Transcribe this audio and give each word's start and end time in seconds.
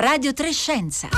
Radio 0.00 0.32
Trescenza. 0.32 1.08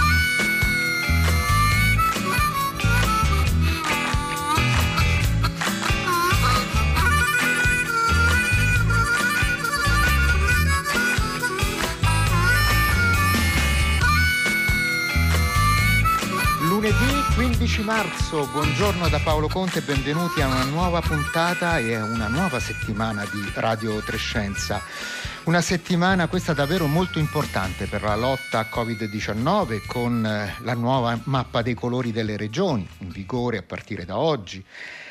Lunedì 16.63 16.95
15 17.35 17.83
marzo, 17.83 18.47
buongiorno 18.47 19.11
da 19.11 19.19
Paolo 19.19 19.49
Conte 19.49 19.81
e 19.81 19.83
benvenuti 19.83 20.41
a 20.41 20.47
una 20.47 20.65
nuova 20.65 21.03
puntata 21.03 21.77
e 21.77 21.97
a 21.97 22.05
una 22.05 22.29
nuova 22.29 22.59
settimana 22.59 23.27
di 23.31 23.47
Radio 23.57 24.01
Trescenza. 24.01 24.81
Una 25.43 25.63
settimana 25.63 26.29
questa 26.29 26.53
davvero 26.53 26.87
molto 26.87 27.19
importante 27.19 27.87
per 27.87 28.03
la 28.03 28.15
lotta 28.15 28.59
a 28.59 28.69
Covid-19 28.71 29.87
con 29.87 30.25
eh, 30.25 30.55
la 30.63 30.75
nuova 30.75 31.19
mappa 31.25 31.63
dei 31.63 31.73
colori 31.73 32.13
delle 32.13 32.37
regioni 32.37 32.87
in 32.99 33.09
vigore 33.09 33.57
a 33.57 33.63
partire 33.63 34.05
da 34.05 34.19
oggi, 34.19 34.63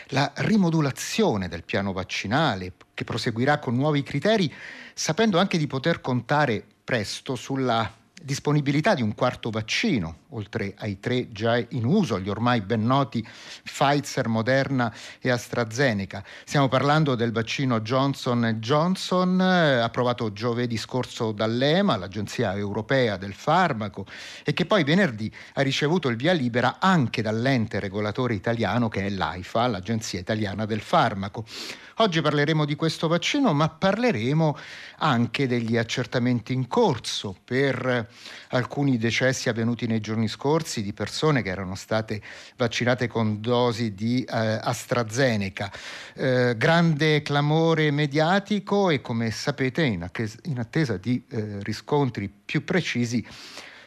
la 0.09 0.31
rimodulazione 0.35 1.47
del 1.47 1.63
piano 1.63 1.93
vaccinale 1.93 2.73
che 2.93 3.03
proseguirà 3.05 3.57
con 3.57 3.75
nuovi 3.75 4.03
criteri 4.03 4.53
sapendo 4.93 5.39
anche 5.39 5.57
di 5.57 5.65
poter 5.65 5.99
contare 5.99 6.63
presto 6.83 7.35
sulla 7.35 7.91
disponibilità 8.21 8.93
di 8.93 9.01
un 9.01 9.15
quarto 9.15 9.49
vaccino, 9.49 10.19
oltre 10.29 10.73
ai 10.77 10.99
tre 10.99 11.31
già 11.31 11.57
in 11.57 11.85
uso, 11.85 12.19
gli 12.19 12.29
ormai 12.29 12.61
ben 12.61 12.85
noti 12.85 13.25
Pfizer, 13.63 14.27
Moderna 14.27 14.93
e 15.19 15.29
AstraZeneca. 15.29 16.23
Stiamo 16.43 16.67
parlando 16.67 17.15
del 17.15 17.31
vaccino 17.31 17.81
Johnson 17.81 18.57
Johnson, 18.59 19.41
eh, 19.41 19.79
approvato 19.79 20.33
giovedì 20.33 20.77
scorso 20.77 21.31
dall'EMA, 21.31 21.97
l'Agenzia 21.97 22.55
Europea 22.55 23.17
del 23.17 23.33
Farmaco, 23.33 24.05
e 24.43 24.53
che 24.53 24.65
poi 24.65 24.83
venerdì 24.83 25.31
ha 25.53 25.61
ricevuto 25.61 26.09
il 26.09 26.15
via 26.15 26.33
libera 26.33 26.77
anche 26.79 27.21
dall'ente 27.21 27.79
regolatore 27.79 28.33
italiano 28.33 28.89
che 28.89 29.05
è 29.05 29.09
l'AIFA, 29.09 29.67
l'Agenzia 29.67 30.19
Italiana 30.19 30.65
del 30.65 30.81
Farmaco. 30.81 31.45
Oggi 32.01 32.21
parleremo 32.21 32.63
di 32.63 32.75
questo 32.77 33.09
vaccino, 33.09 33.51
ma 33.51 33.67
parleremo 33.67 34.57
anche 34.99 35.47
degli 35.47 35.75
accertamenti 35.75 36.53
in 36.53 36.69
corso 36.69 37.35
per 37.43 38.07
alcuni 38.51 38.97
decessi 38.97 39.49
avvenuti 39.49 39.85
nei 39.85 39.99
giorni 39.99 40.29
scorsi 40.29 40.81
di 40.81 40.93
persone 40.93 41.41
che 41.41 41.49
erano 41.49 41.75
state 41.75 42.21
vaccinate 42.55 43.07
con 43.07 43.41
dosi 43.41 43.95
di 43.95 44.23
eh, 44.23 44.27
AstraZeneca. 44.33 45.69
Eh, 46.13 46.55
grande 46.55 47.21
clamore 47.21 47.91
mediatico 47.91 48.89
e 48.89 49.01
come 49.01 49.29
sapete 49.29 49.83
in, 49.83 50.03
attesa, 50.03 50.37
in 50.43 50.59
attesa 50.59 50.95
di 50.95 51.21
eh, 51.29 51.61
riscontri 51.63 52.29
più 52.29 52.63
precisi 52.63 53.27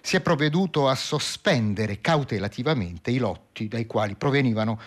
si 0.05 0.17
è 0.17 0.21
provveduto 0.21 0.89
a 0.89 0.97
sospendere 0.97 2.01
cautelativamente 2.01 3.11
i 3.11 3.19
lotti 3.19 3.69
dai 3.69 3.87
quali 3.87 4.17
provenivano 4.17 4.81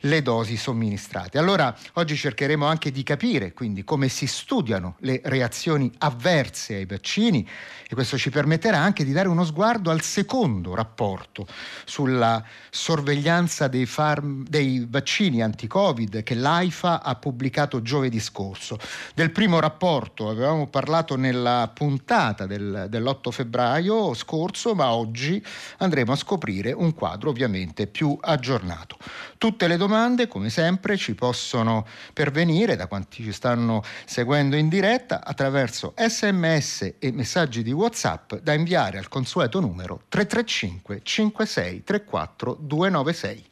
le 0.00 0.22
dosi 0.22 0.56
somministrate. 0.56 1.38
Allora 1.38 1.74
oggi 1.94 2.16
cercheremo 2.16 2.66
anche 2.66 2.90
di 2.90 3.02
capire 3.02 3.52
quindi 3.52 3.84
come 3.84 4.08
si 4.08 4.26
studiano 4.26 4.96
le 5.00 5.20
reazioni 5.24 5.90
avverse 5.98 6.74
ai 6.74 6.86
vaccini 6.86 7.46
e 7.88 7.94
questo 7.94 8.18
ci 8.18 8.30
permetterà 8.30 8.78
anche 8.78 9.04
di 9.04 9.12
dare 9.12 9.28
uno 9.28 9.44
sguardo 9.44 9.90
al 9.90 10.02
secondo 10.02 10.74
rapporto 10.74 11.46
sulla 11.84 12.44
sorveglianza 12.70 13.66
dei, 13.68 13.86
farm, 13.86 14.44
dei 14.46 14.86
vaccini 14.88 15.42
anti-Covid 15.42 16.22
che 16.22 16.34
l'AIFA 16.34 17.02
ha 17.02 17.14
pubblicato 17.16 17.82
giovedì 17.82 18.20
scorso. 18.20 18.78
Del 19.14 19.30
primo 19.30 19.58
rapporto 19.58 20.28
avevamo 20.28 20.66
parlato 20.66 21.16
nella 21.16 21.70
puntata 21.72 22.46
del, 22.46 22.86
dell'8 22.88 23.30
febbraio 23.30 24.14
scorso, 24.14 24.74
ma 24.74 24.92
oggi 24.92 25.42
andremo 25.78 26.12
a 26.12 26.16
scoprire 26.16 26.72
un 26.72 26.94
quadro 26.94 27.30
ovviamente 27.30 27.86
più 27.86 28.16
aggiornato. 28.20 28.96
Tutte 29.38 29.66
le 29.66 29.76
domande, 29.76 29.87
come 30.28 30.50
sempre, 30.50 30.96
ci 30.96 31.14
possono 31.14 31.86
pervenire 32.12 32.76
da 32.76 32.86
quanti 32.86 33.22
ci 33.22 33.32
stanno 33.32 33.82
seguendo 34.04 34.56
in 34.56 34.68
diretta 34.68 35.24
attraverso 35.24 35.94
sms 35.96 36.94
e 36.98 37.12
messaggi 37.12 37.62
di 37.62 37.72
WhatsApp 37.72 38.34
da 38.36 38.52
inviare 38.52 38.98
al 38.98 39.08
consueto 39.08 39.60
numero 39.60 40.02
335 40.08 41.00
56 41.02 41.84
34 41.84 42.56
296. 42.60 43.44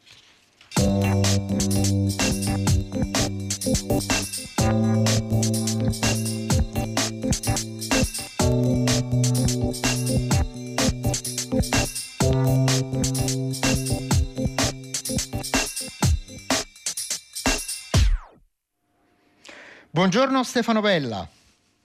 Buongiorno 19.97 20.45
Stefano 20.45 20.83
Bella. 20.83 21.27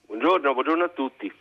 Buongiorno, 0.05 0.51
buongiorno 0.51 0.83
a 0.83 0.89
tutti. 0.89 1.31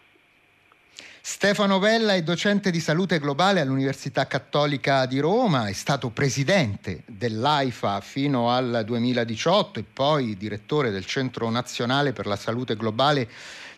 Stefano 1.21 1.81
Vella 1.81 2.15
è 2.15 2.23
docente 2.23 2.71
di 2.71 2.79
salute 2.79 3.19
globale 3.19 3.59
all'Università 3.59 4.29
Cattolica 4.29 5.05
di 5.07 5.19
Roma, 5.19 5.67
è 5.67 5.73
stato 5.73 6.11
presidente 6.11 7.03
dell'AIFA 7.07 8.01
fino 8.01 8.53
al 8.53 8.85
2018 8.87 9.81
e 9.81 9.85
poi 9.93 10.37
direttore 10.37 10.93
del 10.93 11.07
Centro 11.07 11.51
Nazionale 11.51 12.13
per 12.13 12.27
la 12.27 12.37
Salute 12.37 12.77
Globale 12.77 13.29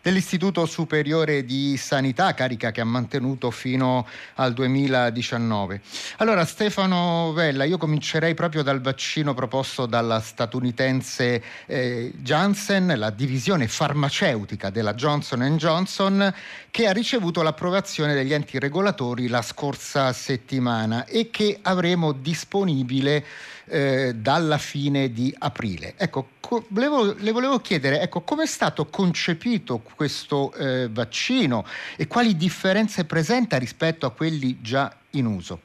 dell'Istituto 0.03 0.65
Superiore 0.65 1.45
di 1.45 1.77
Sanità, 1.77 2.33
carica 2.33 2.71
che 2.71 2.81
ha 2.81 2.85
mantenuto 2.85 3.49
fino 3.51 4.05
al 4.35 4.51
2019. 4.51 5.79
Allora 6.17 6.43
Stefano 6.43 7.31
Vella, 7.31 7.63
io 7.63 7.77
comincerei 7.77 8.33
proprio 8.33 8.63
dal 8.63 8.81
vaccino 8.81 9.33
proposto 9.33 9.85
dalla 9.85 10.19
statunitense 10.19 11.41
eh, 11.67 12.11
Janssen, 12.17 12.93
la 12.97 13.11
divisione 13.11 13.69
farmaceutica 13.69 14.69
della 14.69 14.93
Johnson 14.93 15.55
Johnson, 15.55 16.33
che 16.69 16.85
ha 16.85 16.91
ricevuto 16.91 17.41
l'approvazione 17.41 18.13
degli 18.13 18.33
enti 18.33 18.59
regolatori 18.59 19.29
la 19.29 19.41
scorsa 19.41 20.11
settimana 20.11 21.05
e 21.05 21.29
che 21.29 21.59
avremo 21.61 22.11
disponibile 22.11 23.25
eh, 23.67 24.13
dalla 24.15 24.57
fine 24.57 25.13
di 25.13 25.33
aprile. 25.39 25.93
Ecco, 25.95 26.23
co- 26.23 26.32
volevo, 26.69 27.13
le 27.17 27.31
volevo 27.31 27.59
chiedere, 27.59 28.01
ecco, 28.01 28.21
come 28.21 28.43
è 28.43 28.47
stato 28.47 28.85
concepito 28.85 29.81
questo 29.95 30.53
eh, 30.53 30.87
vaccino 30.89 31.65
e 31.97 32.07
quali 32.07 32.35
differenze 32.35 33.05
presenta 33.05 33.57
rispetto 33.57 34.05
a 34.05 34.11
quelli 34.11 34.61
già 34.61 34.93
in 35.11 35.25
uso? 35.25 35.59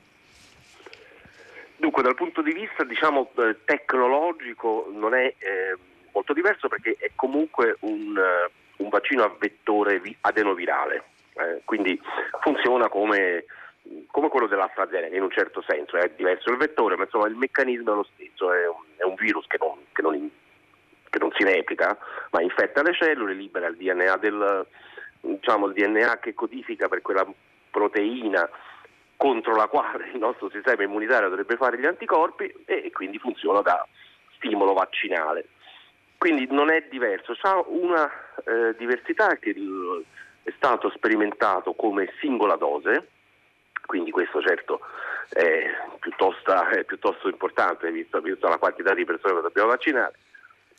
Dunque, 1.76 2.02
dal 2.02 2.14
punto 2.14 2.42
di 2.42 2.52
vista 2.52 2.84
diciamo, 2.84 3.30
eh, 3.36 3.56
tecnologico 3.64 4.90
non 4.92 5.14
è 5.14 5.34
eh, 5.38 5.76
molto 6.12 6.32
diverso 6.32 6.68
perché 6.68 6.96
è 6.98 7.10
comunque 7.14 7.76
un, 7.80 8.16
uh, 8.16 8.82
un 8.82 8.88
vaccino 8.88 9.22
a 9.22 9.34
vettore 9.38 10.00
vi- 10.00 10.16
adenovirale, 10.20 11.04
eh, 11.34 11.60
quindi 11.64 12.00
funziona 12.40 12.88
come 12.88 13.44
come 14.08 14.28
quello 14.28 14.46
dell'AstraZeneca 14.46 15.16
in 15.16 15.22
un 15.22 15.30
certo 15.30 15.62
senso, 15.66 15.96
è 15.96 16.10
diverso 16.16 16.50
il 16.50 16.56
vettore, 16.56 16.96
ma 16.96 17.04
insomma 17.04 17.26
il 17.26 17.36
meccanismo 17.36 17.92
è 17.92 17.94
lo 17.94 18.06
stesso, 18.12 18.52
è 18.52 18.68
un, 18.68 18.82
è 18.96 19.04
un 19.04 19.14
virus 19.14 19.46
che 19.46 19.56
non, 19.58 19.78
che, 19.92 20.02
non, 20.02 20.30
che 21.10 21.18
non, 21.18 21.30
si 21.32 21.44
replica, 21.44 21.96
ma 22.30 22.42
infetta 22.42 22.82
le 22.82 22.94
cellule, 22.94 23.34
libera 23.34 23.68
il 23.68 23.76
DNA, 23.76 24.16
del, 24.16 24.66
diciamo, 25.20 25.66
il 25.66 25.74
DNA 25.74 26.18
che 26.18 26.34
codifica 26.34 26.88
per 26.88 27.02
quella 27.02 27.26
proteina 27.70 28.48
contro 29.16 29.54
la 29.54 29.66
quale 29.66 30.10
il 30.12 30.18
nostro 30.18 30.48
sistema 30.50 30.82
immunitario 30.84 31.28
dovrebbe 31.28 31.56
fare 31.56 31.78
gli 31.78 31.86
anticorpi 31.86 32.52
e 32.64 32.90
quindi 32.92 33.18
funziona 33.18 33.60
da 33.60 33.86
stimolo 34.36 34.72
vaccinale. 34.72 35.48
Quindi 36.16 36.46
non 36.50 36.70
è 36.70 36.86
diverso, 36.88 37.36
ha 37.42 37.62
una 37.66 38.10
eh, 38.44 38.74
diversità 38.76 39.36
che 39.36 39.50
il, 39.50 40.04
è 40.42 40.52
stato 40.56 40.90
sperimentato 40.90 41.74
come 41.74 42.12
singola 42.20 42.56
dose, 42.56 43.08
quindi 43.86 44.10
questo 44.10 44.40
certo 44.42 44.80
è 45.30 45.66
piuttosto, 45.98 46.52
è 46.68 46.84
piuttosto 46.84 47.28
importante 47.28 47.90
visto, 47.90 48.20
visto, 48.20 48.48
la 48.48 48.58
quantità 48.58 48.94
di 48.94 49.04
persone 49.04 49.34
che 49.34 49.42
dobbiamo 49.42 49.68
vaccinare 49.68 50.14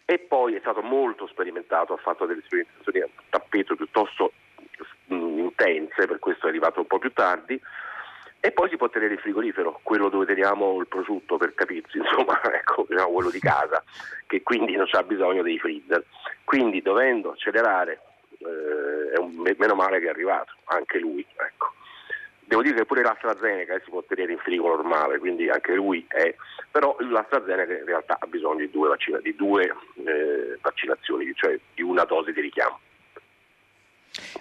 e 0.09 0.17
poi 0.17 0.55
è 0.55 0.59
stato 0.59 0.81
molto 0.81 1.27
sperimentato, 1.27 1.93
ha 1.93 1.97
fatto 1.97 2.25
delle 2.25 2.41
sperimentazioni 2.43 2.99
a 3.01 3.07
tappeto 3.29 3.75
piuttosto 3.75 4.31
mm, 5.13 5.37
intense, 5.37 6.07
per 6.07 6.17
questo 6.17 6.47
è 6.47 6.49
arrivato 6.49 6.79
un 6.79 6.87
po' 6.87 6.97
più 6.97 7.13
tardi 7.13 7.61
e 8.39 8.51
poi 8.51 8.69
si 8.69 8.75
può 8.75 8.89
tenere 8.89 9.13
il 9.13 9.19
frigorifero, 9.19 9.81
quello 9.83 10.09
dove 10.09 10.25
teniamo 10.25 10.79
il 10.79 10.87
prosciutto 10.87 11.37
per 11.37 11.53
capirsi, 11.53 11.99
insomma, 12.01 12.41
ecco, 12.51 12.87
diciamo 12.89 13.11
quello 13.11 13.29
di 13.29 13.39
casa, 13.39 13.83
che 14.25 14.41
quindi 14.41 14.75
non 14.75 14.87
ha 14.89 15.03
bisogno 15.03 15.43
dei 15.43 15.59
freezer. 15.59 16.03
Quindi 16.43 16.81
dovendo 16.81 17.33
accelerare, 17.33 18.01
eh, 18.39 19.19
un, 19.19 19.43
meno 19.57 19.75
male 19.75 19.99
che 19.99 20.07
è 20.07 20.09
arrivato, 20.09 20.53
anche 20.63 20.97
lui, 20.97 21.23
ecco. 21.35 21.73
Devo 22.49 22.63
dire 22.63 22.77
che 22.77 22.85
pure 22.85 23.03
l'AstraZeneca 23.03 23.75
eh, 23.75 23.81
si 23.83 23.91
può 23.91 24.03
tenere 24.07 24.31
in 24.31 24.39
frigo 24.39 24.69
normale, 24.69 25.19
quindi 25.19 25.47
anche 25.49 25.75
lui 25.75 26.03
è, 26.07 26.33
però 26.71 26.95
l'AstraZeneca 26.97 27.77
in 27.77 27.85
realtà 27.85 28.17
ha 28.19 28.25
bisogno 28.25 28.61
di 28.65 28.71
due, 28.71 28.87
vaccina, 28.87 29.19
di 29.19 29.35
due 29.35 29.71
eh, 30.03 30.57
vaccinazioni, 30.59 31.31
cioè 31.35 31.59
di 31.75 31.83
una 31.83 32.05
dose 32.05 32.33
di 32.33 32.41
richiamo. 32.41 32.79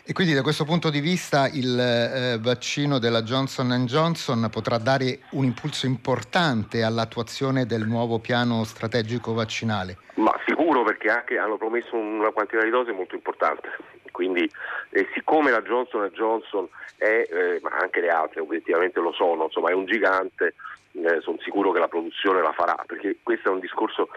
E 0.04 0.12
quindi 0.12 0.32
da 0.32 0.42
questo 0.42 0.64
punto 0.64 0.90
di 0.90 1.00
vista 1.00 1.48
il 1.48 1.78
eh, 1.78 2.38
vaccino 2.40 2.98
della 2.98 3.22
Johnson 3.22 3.84
Johnson 3.86 4.48
potrà 4.50 4.78
dare 4.78 5.20
un 5.32 5.44
impulso 5.44 5.86
importante 5.86 6.82
all'attuazione 6.82 7.66
del 7.66 7.86
nuovo 7.86 8.18
piano 8.18 8.64
strategico 8.64 9.34
vaccinale? 9.34 9.98
Ma 10.14 10.34
sicuro 10.46 10.82
perché 10.82 11.08
anche 11.08 11.38
hanno 11.38 11.56
promesso 11.58 11.94
una 11.94 12.30
quantità 12.30 12.64
di 12.64 12.70
dosi 12.70 12.92
molto 12.92 13.14
importante. 13.14 13.68
Quindi 14.10 14.50
eh, 14.90 15.06
siccome 15.14 15.50
la 15.50 15.62
Johnson 15.62 16.08
Johnson 16.12 16.68
è, 16.96 17.28
eh, 17.30 17.60
ma 17.62 17.70
anche 17.80 18.00
le 18.00 18.08
altre 18.08 18.40
obiettivamente 18.40 18.98
lo 19.00 19.12
sono, 19.12 19.44
insomma 19.44 19.70
è 19.70 19.74
un 19.74 19.84
gigante, 19.84 20.54
eh, 20.92 21.20
sono 21.20 21.38
sicuro 21.40 21.70
che 21.70 21.78
la 21.78 21.88
produzione 21.88 22.42
la 22.42 22.52
farà, 22.52 22.82
perché 22.86 23.18
questo 23.22 23.50
è 23.50 23.52
un 23.52 23.60
discorso 23.60 24.08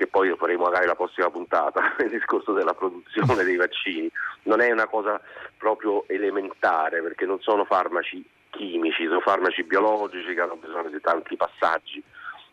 che 0.00 0.06
poi 0.06 0.34
faremo 0.34 0.64
magari 0.64 0.86
la 0.86 0.94
prossima 0.94 1.28
puntata, 1.28 1.94
il 2.00 2.08
discorso 2.08 2.54
della 2.54 2.72
produzione 2.72 3.44
dei 3.44 3.56
vaccini, 3.56 4.10
non 4.44 4.62
è 4.62 4.70
una 4.70 4.86
cosa 4.86 5.20
proprio 5.58 6.08
elementare 6.08 7.02
perché 7.02 7.26
non 7.26 7.38
sono 7.42 7.66
farmaci 7.66 8.24
chimici, 8.48 9.04
sono 9.04 9.20
farmaci 9.20 9.62
biologici 9.62 10.32
che 10.32 10.40
hanno 10.40 10.56
bisogno 10.56 10.88
di 10.88 11.02
tanti 11.02 11.36
passaggi 11.36 12.02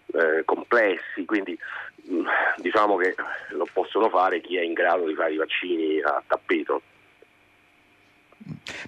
eh, 0.07 0.43
complessi, 0.43 1.23
quindi 1.23 1.57
mh, 2.03 2.23
diciamo 2.57 2.97
che 2.97 3.15
lo 3.51 3.65
possono 3.71 4.09
fare 4.09 4.41
chi 4.41 4.57
è 4.57 4.61
in 4.61 4.73
grado 4.73 5.05
di 5.05 5.15
fare 5.15 5.31
i 5.31 5.37
vaccini 5.37 6.01
a 6.01 6.21
tappeto. 6.27 6.81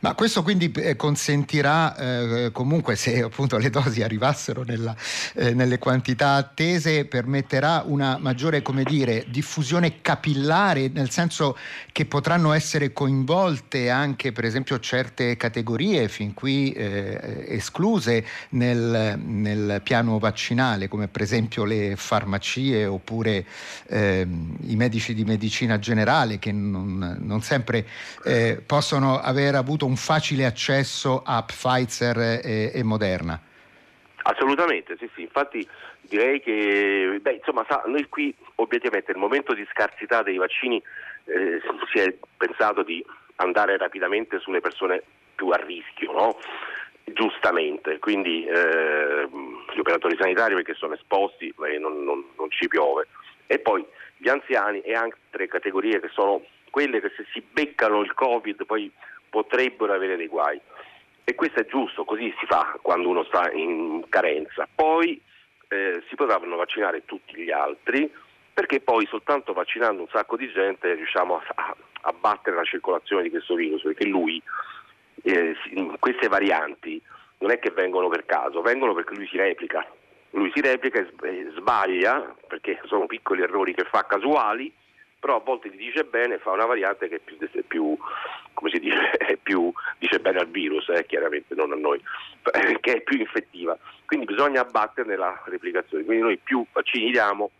Ma 0.02 0.14
questo 0.14 0.44
quindi 0.44 0.72
eh, 0.72 0.96
consentirà 0.96 1.96
eh, 1.96 2.52
comunque, 2.52 2.96
se 2.96 3.22
appunto 3.22 3.58
le 3.58 3.70
dosi 3.70 4.02
arrivassero 4.02 4.64
nella, 4.64 4.96
eh, 5.36 5.54
nelle 5.54 5.78
quantità 5.78 6.34
attese, 6.34 7.06
permetterà 7.06 7.84
una 7.86 8.18
maggiore 8.18 8.62
dire, 8.84 9.26
diffusione 9.28 10.02
capillare, 10.02 10.90
nel 10.94 11.10
senso 11.10 11.58
che 11.92 12.06
potranno 12.06 12.54
essere 12.54 12.94
coinvolte 12.94 13.90
anche 13.90 14.32
per 14.32 14.46
esempio 14.46 14.80
certe 14.80 15.36
categorie 15.38 16.08
fin 16.08 16.34
qui 16.34 16.72
eh, 16.72 17.46
escluse 17.48 18.26
nel, 18.50 19.20
nel, 19.22 19.82
piano 19.84 20.20
vaccinale, 20.20 20.88
come 20.88 21.08
per 21.08 21.22
esempio 21.22 21.66
le 21.66 21.96
farmacie 21.96 22.86
oppure 22.86 23.46
ehm, 23.88 24.58
i 24.68 24.76
medici 24.76 25.14
di 25.14 25.24
medicina 25.24 25.80
generale 25.80 26.40
che 26.40 26.52
non, 26.52 27.18
non 27.20 27.42
sempre 27.42 27.86
eh, 28.24 28.62
possono 28.66 29.20
aver 29.20 29.56
avuto 29.56 29.69
un 29.86 29.96
facile 29.96 30.46
accesso 30.46 31.22
a 31.26 31.44
Pfizer 31.44 32.18
e, 32.44 32.72
e 32.74 32.84
Moderna? 32.84 33.40
Assolutamente, 34.24 34.96
sì, 34.98 35.10
sì. 35.16 35.22
Infatti 35.22 35.68
direi 36.02 36.42
che, 36.42 37.20
beh, 37.22 37.34
insomma, 37.34 37.66
sa, 37.68 37.84
noi 37.86 38.08
qui 38.10 38.34
obiettivamente 38.56 39.12
nel 39.12 39.22
momento 39.22 39.54
di 39.54 39.66
scarsità 39.72 40.22
dei 40.24 40.38
vaccini 40.38 40.82
eh, 41.26 41.62
si 41.92 42.00
è 42.00 42.14
pensato 42.38 42.84
di 42.84 43.04
andare 43.36 43.78
rapidamente 43.78 44.40
sulle 44.40 44.60
persone 44.60 45.02
più 45.36 45.50
a 45.50 45.58
rischio, 45.58 46.12
no? 46.12 46.38
giustamente, 47.14 48.00
quindi 48.00 48.46
eh, 48.46 49.28
gli 49.74 49.80
operatori 49.80 50.16
sanitari 50.20 50.56
perché 50.56 50.74
sono 50.74 50.94
esposti 50.94 51.54
e 51.68 51.78
non, 51.80 52.04
non, 52.04 52.24
non 52.38 52.52
ci 52.52 52.68
piove, 52.68 53.08
e 53.48 53.60
poi 53.60 53.86
gli 54.18 54.30
anziani 54.30 54.82
e 54.82 54.94
altre 54.94 55.48
categorie 55.48 56.00
che 56.00 56.10
sono 56.10 56.44
quelle 56.70 57.02
che 57.02 57.12
se 57.16 57.26
si 57.34 57.42
beccano 57.42 58.02
il 58.02 58.14
Covid 58.14 58.66
poi 58.66 58.92
potrebbero 59.30 59.94
avere 59.94 60.16
dei 60.16 60.28
guai. 60.28 60.60
E 61.24 61.36
questo 61.36 61.60
è 61.60 61.66
giusto, 61.66 62.06
così 62.06 62.34
si 62.40 62.46
fa 62.48 62.78
quando 62.82 63.08
uno 63.08 63.24
sta 63.24 63.52
in 63.52 64.04
carenza. 64.10 64.68
Poi 64.74 65.22
eh, 65.68 66.04
si 66.10 66.16
potranno 66.16 66.56
vaccinare 66.56 67.06
tutti 67.06 67.36
gli 67.36 67.52
altri, 67.52 68.12
perché 68.52 68.80
poi 68.82 69.06
soltanto 69.06 69.54
vaccinando 69.54 70.02
un 70.02 70.08
sacco 70.10 70.36
di 70.36 70.52
gente 70.52 70.94
riusciamo 70.94 71.40
a, 71.56 71.76
a, 72.02 72.12
battere 72.14 72.56
la 72.56 72.64
circolazione 72.64 73.24
di 73.24 73.30
questo 73.30 73.54
virus, 73.54 73.84
perché 73.84 74.06
lui, 74.06 74.42
eh, 75.24 75.56
queste 76.00 76.28
varianti 76.28 77.02
non 77.38 77.52
è 77.52 77.60
che 77.60 77.72
vengono 77.72 78.10
per 78.10 78.26
caso, 78.26 78.62
vengono 78.62 78.94
perché 78.94 79.14
lui 79.14 79.28
si 79.28 79.38
replica. 79.38 79.86
Lui 80.32 80.52
si 80.54 80.62
replica 80.62 81.00
e 81.00 81.52
sbaglia, 81.56 82.36
perché 82.48 82.82
sono 82.86 83.06
piccoli 83.06 83.42
errori 83.42 83.74
che 83.74 83.84
fa 83.84 84.06
casuali, 84.06 84.72
però 85.20 85.36
a 85.36 85.42
volte 85.44 85.70
gli 85.70 85.78
dice 85.78 86.06
bene 86.06 86.38
fa 86.38 86.52
una 86.52 86.66
variante 86.66 87.10
che 87.10 87.18
è 87.18 87.20
più, 87.20 87.38
è 87.38 87.62
più 87.62 87.98
come 88.54 88.72
si 88.72 88.80
dice, 88.80 89.12
è 89.18 89.38
più, 89.38 89.72
dice 89.98 90.20
bene 90.20 90.40
al 90.40 90.48
virus, 90.48 90.88
eh, 90.90 91.06
chiaramente 91.06 91.56
non 91.56 91.72
a 91.72 91.76
noi, 91.76 92.02
che 92.80 92.94
è 92.94 93.02
più 93.02 93.20
infettiva. 93.20 93.78
Quindi 94.06 94.26
bisogna 94.26 94.62
abbatterne 94.62 95.16
la 95.16 95.42
replicazione. 95.46 96.04
Quindi 96.04 96.24
noi 96.24 96.38
più 96.38 96.66
vaccini 96.72 97.12
diamo, 97.12 97.52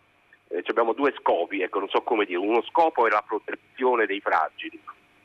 eh, 0.50 0.64
abbiamo 0.66 0.94
due 0.94 1.14
scopi, 1.18 1.62
ecco, 1.62 1.80
non 1.80 1.90
so 1.90 2.02
come 2.02 2.26
dire, 2.26 2.40
uno 2.40 2.62
scopo 2.64 3.08
è 3.08 3.10
la 3.10 3.24
protezione 3.26 4.06
dei 4.06 4.20
fragili 4.20 4.80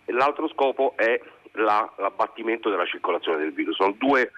e 0.05 0.13
l'altro 0.13 0.49
scopo 0.49 0.95
è 0.97 1.21
la, 1.53 1.91
l'abbattimento 1.97 2.71
della 2.71 2.87
circolazione 2.87 3.39
del 3.39 3.53
virus. 3.53 3.77
Sono 3.77 3.95
due, 3.97 4.33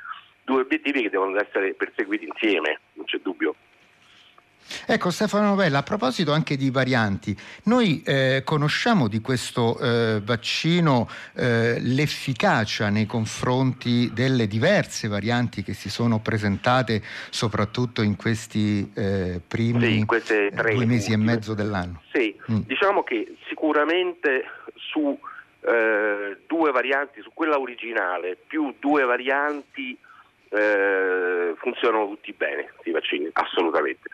due 0.45 0.63
obiettivi 0.63 1.03
che 1.03 1.11
devono 1.11 1.39
essere 1.39 1.75
perseguiti 1.75 2.27
insieme, 2.27 2.81
non 2.95 3.05
c'è 3.05 3.19
dubbio. 3.19 3.55
Ecco 4.87 5.11
Stefano 5.11 5.49
Novella, 5.49 5.79
a 5.79 5.83
proposito 5.83 6.33
anche 6.33 6.57
di 6.57 6.71
varianti, 6.71 7.37
noi 7.65 8.03
eh, 8.05 8.43
conosciamo 8.45 9.09
di 9.09 9.21
questo 9.21 9.79
eh, 9.79 10.21
vaccino 10.25 11.09
eh, 11.35 11.79
l'efficacia 11.81 12.89
nei 12.89 13.07
confronti 13.07 14.11
delle 14.13 14.47
diverse 14.47 15.09
varianti 15.09 15.63
che 15.63 15.75
si 15.75 15.91
sono 15.91 16.21
presentate 16.21 17.03
soprattutto 17.31 18.03
in 18.03 18.17
questi 18.17 18.91
eh, 18.95 19.41
primi 19.47 20.05
sì, 20.23 20.51
due 20.51 20.87
mesi 20.87 21.13
e 21.13 21.17
mezzo 21.17 21.55
dell'anno? 21.55 22.03
Sì, 22.13 22.35
mm. 22.51 22.61
diciamo 22.67 23.03
che 23.03 23.37
sicuramente 23.49 24.45
su 24.75 25.19
eh, 25.61 26.39
due 26.47 26.71
varianti, 26.71 27.21
su 27.23 27.31
quella 27.35 27.59
originale 27.59 28.37
più 28.47 28.75
due 28.79 29.05
varianti 29.05 29.99
eh, 30.49 31.55
funzionano 31.57 32.09
tutti 32.09 32.33
bene 32.33 32.73
i 32.85 32.91
vaccini, 32.91 33.29
assolutamente. 33.33 34.09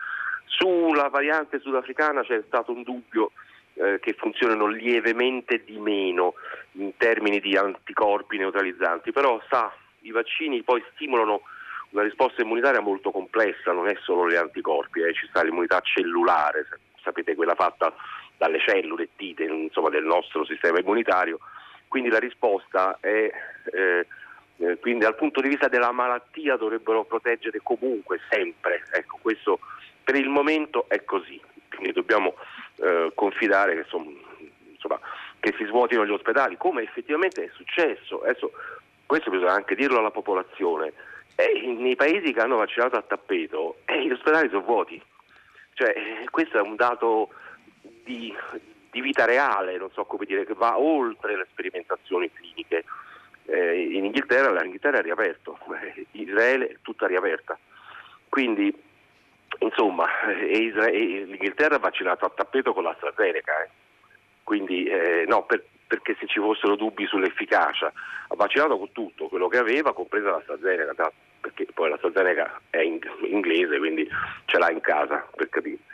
Sulla 0.55 1.09
variante 1.09 1.59
sudafricana 1.59 2.21
c'è 2.21 2.43
stato 2.45 2.71
un 2.71 2.83
dubbio 2.83 3.31
eh, 3.73 3.99
che 3.99 4.13
funzionino 4.13 4.67
lievemente 4.67 5.63
di 5.65 5.79
meno 5.79 6.35
in 6.73 6.95
termini 6.95 7.39
di 7.39 7.57
anticorpi 7.57 8.37
neutralizzanti, 8.37 9.11
però 9.11 9.41
sa, 9.49 9.73
i 10.01 10.11
vaccini 10.11 10.61
poi 10.61 10.83
stimolano 10.93 11.41
una 11.89 12.03
risposta 12.03 12.43
immunitaria 12.43 12.81
molto 12.81 13.09
complessa, 13.09 13.71
non 13.71 13.87
è 13.87 13.97
solo 14.03 14.29
gli 14.29 14.35
anticorpi, 14.35 15.01
eh, 15.01 15.13
ci 15.13 15.25
sta 15.27 15.41
l'immunità 15.41 15.79
cellulare, 15.81 16.67
sapete 17.01 17.33
quella 17.33 17.55
fatta 17.55 17.91
dalle 18.37 18.59
cellule 18.59 19.09
tite 19.15 19.45
del 19.45 20.03
nostro 20.03 20.45
sistema 20.45 20.79
immunitario, 20.79 21.39
quindi 21.87 22.09
la 22.09 22.19
risposta 22.19 22.97
è, 22.99 23.31
eh, 23.71 24.07
eh, 24.57 24.77
quindi 24.79 25.03
dal 25.03 25.15
punto 25.15 25.41
di 25.41 25.49
vista 25.49 25.67
della 25.67 25.91
malattia 25.91 26.57
dovrebbero 26.57 27.05
proteggere 27.05 27.59
comunque, 27.63 28.19
sempre, 28.29 28.83
ecco 28.91 29.17
questo 29.19 29.59
per 30.03 30.15
il 30.15 30.29
momento 30.29 30.85
è 30.87 31.03
così, 31.03 31.39
quindi 31.69 31.93
dobbiamo 31.93 32.35
eh, 32.77 33.11
confidare 33.15 33.73
che, 33.73 33.85
insomma, 34.71 34.99
che, 35.39 35.53
si 35.57 35.65
svuotino 35.65 36.05
gli 36.05 36.11
ospedali, 36.11 36.57
come 36.57 36.83
effettivamente 36.83 37.45
è 37.45 37.49
successo. 37.53 38.21
Adesso, 38.21 38.51
questo 39.05 39.29
bisogna 39.29 39.53
anche 39.53 39.75
dirlo 39.75 39.99
alla 39.99 40.11
popolazione. 40.11 40.93
Eh, 41.35 41.75
nei 41.77 41.95
paesi 41.95 42.31
che 42.31 42.39
hanno 42.41 42.57
vaccinato 42.57 42.95
a 42.95 43.01
tappeto 43.01 43.77
eh, 43.85 44.05
gli 44.05 44.11
ospedali 44.11 44.49
sono 44.49 44.61
vuoti. 44.61 45.01
Cioè, 45.73 45.89
eh, 45.89 46.29
questo 46.29 46.57
è 46.57 46.61
un 46.61 46.75
dato 46.75 47.29
di, 47.81 48.33
di, 48.91 49.01
vita 49.01 49.25
reale, 49.25 49.77
non 49.77 49.91
so 49.91 50.05
come 50.05 50.25
dire, 50.25 50.45
che 50.45 50.53
va 50.53 50.77
oltre 50.77 51.35
le 51.35 51.47
sperimentazioni 51.51 52.31
cliniche. 52.31 52.83
Eh, 53.45 53.81
in 53.91 54.05
Inghilterra 54.05 54.61
l'Inghilterra 54.61 54.99
è 54.99 55.01
riaperto, 55.01 55.57
eh, 55.81 56.05
Israele 56.11 56.67
è 56.67 56.75
tutta 56.81 57.07
riaperta. 57.07 57.57
Quindi 58.29 58.73
insomma, 59.59 60.07
l'Inghilterra 60.27 61.75
ha 61.75 61.79
vaccinato 61.79 62.25
a 62.25 62.31
tappeto 62.33 62.73
con 62.73 62.83
l'AstraZeneca, 62.83 63.63
eh. 63.63 63.69
quindi 64.43 64.85
eh, 64.85 65.25
no, 65.27 65.43
per, 65.45 65.63
perché 65.87 66.15
se 66.19 66.27
ci 66.27 66.39
fossero 66.39 66.75
dubbi 66.75 67.05
sull'efficacia, 67.05 67.91
ha 68.27 68.35
vaccinato 68.35 68.77
con 68.77 68.91
tutto 68.91 69.27
quello 69.27 69.47
che 69.47 69.57
aveva, 69.57 69.93
compresa 69.93 70.31
l'AstraZeneca, 70.31 71.11
perché 71.39 71.67
poi 71.73 71.89
l'AstraZeneca 71.89 72.61
è 72.69 72.79
in, 72.79 72.99
inglese, 73.29 73.77
quindi 73.77 74.09
ce 74.45 74.57
l'ha 74.57 74.71
in 74.71 74.81
casa, 74.81 75.27
per 75.35 75.49
capirsi. 75.49 75.92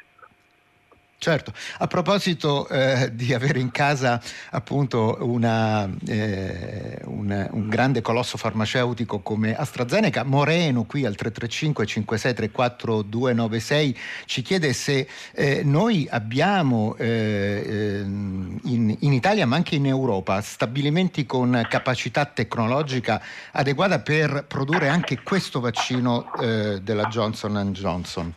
Certo, 1.21 1.51
a 1.79 1.87
proposito 1.87 2.65
eh, 2.69 3.09
di 3.11 3.33
avere 3.33 3.59
in 3.59 3.71
casa 3.71 4.21
appunto 4.51 5.17
una, 5.19 5.85
eh, 6.07 6.97
un, 7.03 7.49
un, 7.51 7.67
grande 7.67 7.99
colosso 7.99 8.37
farmaceutico 8.37 9.19
come 9.19 9.53
AstraZeneca, 9.53 10.23
Moreno 10.23 10.85
qui 10.85 11.03
al 11.03 11.15
335 11.15 11.85
5634 11.85 13.01
296 13.01 13.97
ci 14.27 14.41
chiede 14.41 14.71
se 14.71 15.09
eh, 15.33 15.61
noi 15.65 16.07
abbiamo 16.09 16.95
eh, 16.97 17.63
ehm, 17.65 18.59
in, 18.63 18.95
in, 19.01 19.11
Italia 19.11 19.45
ma 19.45 19.57
anche 19.57 19.75
in 19.75 19.87
Europa 19.87 20.39
stabilimenti 20.39 21.25
con 21.25 21.65
capacità 21.67 22.23
tecnologica 22.27 23.21
adeguata 23.51 23.99
per 23.99 24.45
produrre 24.47 24.87
anche 24.87 25.19
questo 25.21 25.59
vaccino 25.59 26.31
eh, 26.39 26.79
della 26.81 27.07
Johnson 27.07 27.73
Johnson. 27.73 28.33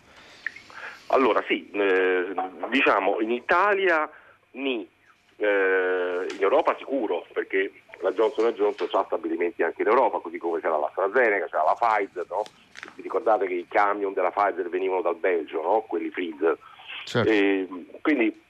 Allora 1.12 1.44
sì, 1.46 1.68
eh, 1.74 2.31
diciamo 2.72 3.20
in 3.20 3.30
Italia 3.30 4.10
ni, 4.52 4.88
eh, 5.36 6.26
in 6.30 6.42
Europa 6.42 6.74
sicuro, 6.78 7.26
perché 7.32 7.70
la 8.00 8.12
Johnson 8.12 8.50
Johnson 8.52 8.88
ha 8.92 9.04
stabilimenti 9.04 9.62
anche 9.62 9.82
in 9.82 9.88
Europa, 9.88 10.18
così 10.18 10.38
come 10.38 10.60
c'era 10.60 10.78
la 10.78 10.86
AstraZeneca, 10.86 11.46
c'era 11.46 11.64
la 11.64 11.76
Pfizer, 11.78 12.24
no? 12.28 12.42
vi 12.96 13.02
ricordate 13.02 13.46
che 13.46 13.54
i 13.54 13.68
camion 13.68 14.14
della 14.14 14.30
Pfizer 14.30 14.68
venivano 14.70 15.02
dal 15.02 15.16
Belgio, 15.16 15.60
no? 15.62 15.84
quelli 15.86 16.10
freezer. 16.10 16.56
Certo. 17.04 17.30
E, 17.30 17.68
quindi 18.00 18.40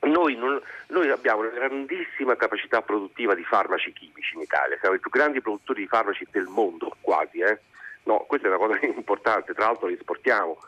noi, 0.00 0.36
non, 0.36 0.60
noi, 0.88 1.10
abbiamo 1.10 1.40
una 1.40 1.50
grandissima 1.50 2.36
capacità 2.36 2.82
produttiva 2.82 3.34
di 3.34 3.44
farmaci 3.44 3.92
chimici 3.92 4.34
in 4.34 4.42
Italia, 4.42 4.76
siamo 4.78 4.94
i 4.94 5.00
più 5.00 5.10
grandi 5.10 5.40
produttori 5.40 5.80
di 5.80 5.88
farmaci 5.88 6.26
del 6.30 6.46
mondo, 6.46 6.94
quasi. 7.00 7.40
Eh? 7.40 7.58
No, 8.04 8.24
questa 8.26 8.46
è 8.46 8.50
una 8.50 8.58
cosa 8.58 8.78
importante, 8.84 9.54
tra 9.54 9.66
l'altro 9.66 9.88
li 9.88 9.94
esportiamo. 9.94 10.58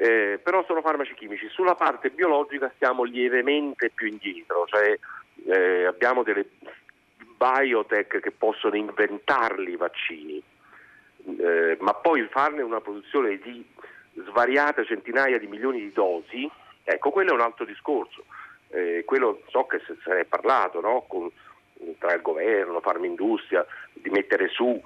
Eh, 0.00 0.40
però 0.42 0.64
sono 0.64 0.80
farmaci 0.80 1.12
chimici. 1.12 1.46
Sulla 1.50 1.74
parte 1.74 2.08
biologica 2.08 2.72
stiamo 2.74 3.02
lievemente 3.02 3.90
più 3.90 4.06
indietro, 4.06 4.64
cioè 4.66 4.98
eh, 5.44 5.84
abbiamo 5.84 6.22
delle 6.22 6.46
biotech 7.36 8.20
che 8.20 8.30
possono 8.30 8.76
inventarli 8.76 9.72
i 9.72 9.76
vaccini, 9.76 10.42
eh, 11.38 11.76
ma 11.80 11.92
poi 11.92 12.26
farne 12.30 12.62
una 12.62 12.80
produzione 12.80 13.36
di 13.38 13.62
svariate 14.14 14.86
centinaia 14.86 15.38
di 15.38 15.46
milioni 15.46 15.80
di 15.80 15.92
dosi 15.92 16.50
Ecco, 16.82 17.10
quello 17.10 17.30
è 17.30 17.34
un 17.34 17.40
altro 17.40 17.64
discorso. 17.64 18.24
Eh, 18.68 19.02
quello 19.04 19.42
so 19.48 19.66
che 19.66 19.80
se, 19.86 19.96
se 20.02 20.12
ne 20.12 20.20
è 20.20 20.24
parlato 20.24 20.80
no? 20.80 21.04
Con, 21.06 21.30
tra 21.98 22.14
il 22.14 22.22
governo, 22.22 22.80
Farmindustria, 22.80 23.64
di 23.92 24.10
mettere 24.10 24.48
su 24.48 24.80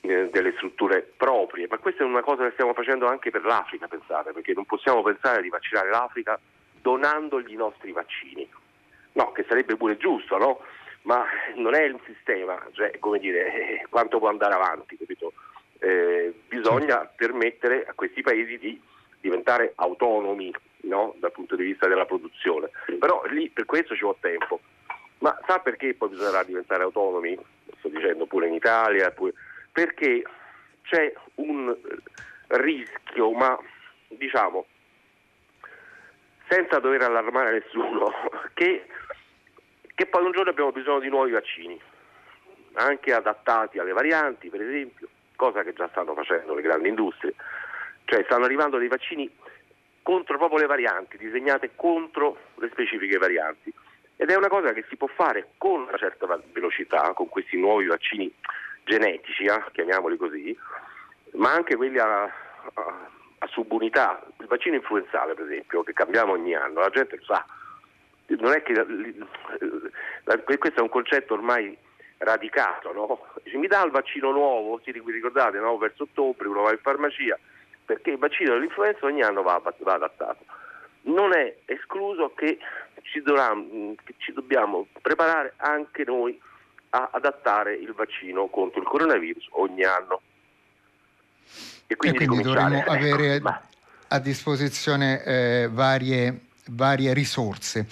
eh, 0.00 0.28
delle 0.30 0.52
strutture 0.52 1.12
proprie, 1.16 1.66
ma 1.68 1.78
questa 1.78 2.02
è 2.02 2.06
una 2.06 2.22
cosa 2.22 2.44
che 2.44 2.52
stiamo 2.52 2.74
facendo 2.74 3.06
anche 3.06 3.30
per 3.30 3.44
l'Africa, 3.44 3.88
pensate, 3.88 4.32
perché 4.32 4.52
non 4.52 4.64
possiamo 4.64 5.02
pensare 5.02 5.42
di 5.42 5.48
vaccinare 5.48 5.90
l'Africa 5.90 6.38
donandogli 6.80 7.52
i 7.52 7.56
nostri 7.56 7.92
vaccini. 7.92 8.48
No, 9.12 9.32
che 9.32 9.44
sarebbe 9.48 9.76
pure 9.76 9.96
giusto, 9.96 10.38
no? 10.38 10.60
Ma 11.02 11.24
non 11.56 11.74
è 11.74 11.82
il 11.82 11.98
sistema, 12.04 12.60
cioè, 12.72 12.98
come 12.98 13.18
dire, 13.18 13.86
quanto 13.90 14.18
può 14.18 14.28
andare 14.28 14.54
avanti, 14.54 14.96
capito? 14.96 15.32
Eh, 15.80 16.34
bisogna 16.48 17.08
permettere 17.14 17.84
a 17.86 17.92
questi 17.94 18.20
paesi 18.20 18.58
di 18.58 18.80
diventare 19.20 19.72
autonomi 19.76 20.52
no? 20.82 21.14
dal 21.18 21.32
punto 21.32 21.56
di 21.56 21.64
vista 21.64 21.86
della 21.86 22.04
produzione. 22.04 22.70
Però 22.98 23.22
lì 23.26 23.48
per 23.48 23.64
questo 23.64 23.94
ci 23.94 24.02
vuole 24.02 24.18
tempo. 24.20 24.60
Ma 25.18 25.36
sa 25.46 25.58
perché 25.58 25.94
poi 25.94 26.10
bisognerà 26.10 26.42
diventare 26.44 26.84
autonomi? 26.84 27.36
Sto 27.78 27.88
dicendo 27.88 28.26
pure 28.26 28.46
in 28.46 28.54
Italia, 28.54 29.10
pure... 29.10 29.32
perché 29.78 30.24
c'è 30.82 31.12
un 31.36 31.72
rischio, 32.48 33.30
ma 33.30 33.56
diciamo 34.08 34.66
senza 36.48 36.80
dover 36.80 37.02
allarmare 37.02 37.52
nessuno, 37.52 38.12
che, 38.54 38.86
che 39.94 40.06
poi 40.06 40.24
un 40.24 40.32
giorno 40.32 40.50
abbiamo 40.50 40.72
bisogno 40.72 40.98
di 40.98 41.08
nuovi 41.08 41.30
vaccini, 41.30 41.80
anche 42.72 43.12
adattati 43.12 43.78
alle 43.78 43.92
varianti, 43.92 44.48
per 44.48 44.62
esempio, 44.62 45.06
cosa 45.36 45.62
che 45.62 45.74
già 45.74 45.88
stanno 45.92 46.14
facendo 46.14 46.54
le 46.54 46.62
grandi 46.62 46.88
industrie. 46.88 47.34
Cioè 48.04 48.24
stanno 48.24 48.46
arrivando 48.46 48.78
dei 48.78 48.88
vaccini 48.88 49.30
contro 50.02 50.38
proprio 50.38 50.58
le 50.58 50.66
varianti, 50.66 51.18
disegnate 51.18 51.70
contro 51.76 52.36
le 52.56 52.68
specifiche 52.72 53.16
varianti. 53.16 53.72
Ed 54.16 54.30
è 54.30 54.34
una 54.34 54.48
cosa 54.48 54.72
che 54.72 54.84
si 54.88 54.96
può 54.96 55.06
fare 55.06 55.50
con 55.56 55.82
una 55.82 55.98
certa 55.98 56.26
velocità, 56.52 57.12
con 57.12 57.28
questi 57.28 57.56
nuovi 57.56 57.86
vaccini 57.86 58.34
genetici, 58.88 59.44
eh, 59.44 59.62
chiamiamoli 59.72 60.16
così, 60.16 60.56
ma 61.32 61.52
anche 61.52 61.76
quelli 61.76 61.98
a, 61.98 62.22
a, 62.24 62.30
a, 63.38 63.46
subunità. 63.48 64.20
Il 64.40 64.46
vaccino 64.46 64.76
influenzale, 64.76 65.34
per 65.34 65.44
esempio, 65.44 65.82
che 65.82 65.92
cambiamo 65.92 66.32
ogni 66.32 66.54
anno, 66.54 66.80
la 66.80 66.90
gente 66.90 67.16
lo 67.16 67.24
sa. 67.24 67.44
Non 68.28 68.52
è 68.52 68.62
che 68.62 68.74
questo 70.58 70.80
è 70.80 70.82
un 70.82 70.88
concetto 70.88 71.34
ormai 71.34 71.76
radicato, 72.18 72.92
no? 72.92 73.20
Mi 73.56 73.66
dà 73.66 73.84
il 73.84 73.90
vaccino 73.90 74.30
nuovo, 74.32 74.80
si 74.84 74.90
ricordate, 74.90 75.58
no? 75.58 75.78
verso 75.78 76.02
ottobre 76.02 76.48
uno 76.48 76.62
va 76.62 76.72
in 76.72 76.78
farmacia, 76.78 77.38
perché 77.84 78.10
il 78.10 78.18
vaccino 78.18 78.54
dell'influenza 78.54 79.06
ogni 79.06 79.22
anno 79.22 79.42
va, 79.42 79.60
va 79.78 79.94
adattato. 79.94 80.44
Non 81.02 81.32
è 81.32 81.56
escluso 81.64 82.34
che 82.34 82.58
ci, 83.02 83.22
dovrà, 83.22 83.54
che 84.04 84.14
ci, 84.18 84.32
dobbiamo 84.32 84.88
preparare 85.00 85.54
anche 85.56 86.04
noi 86.04 86.38
a 86.90 87.10
adattare 87.12 87.74
il 87.74 87.92
vaccino 87.92 88.48
contro 88.48 88.80
il 88.80 88.86
coronavirus 88.86 89.48
ogni 89.52 89.84
anno. 89.84 90.20
E 91.86 91.96
quindi, 91.96 92.24
e 92.24 92.26
quindi 92.26 92.44
dovremo 92.44 92.78
ecco, 92.78 92.90
avere 92.90 93.40
ma... 93.40 93.60
a 94.08 94.18
disposizione 94.18 95.22
eh, 95.24 95.68
varie, 95.70 96.40
varie, 96.70 97.12
risorse. 97.14 97.86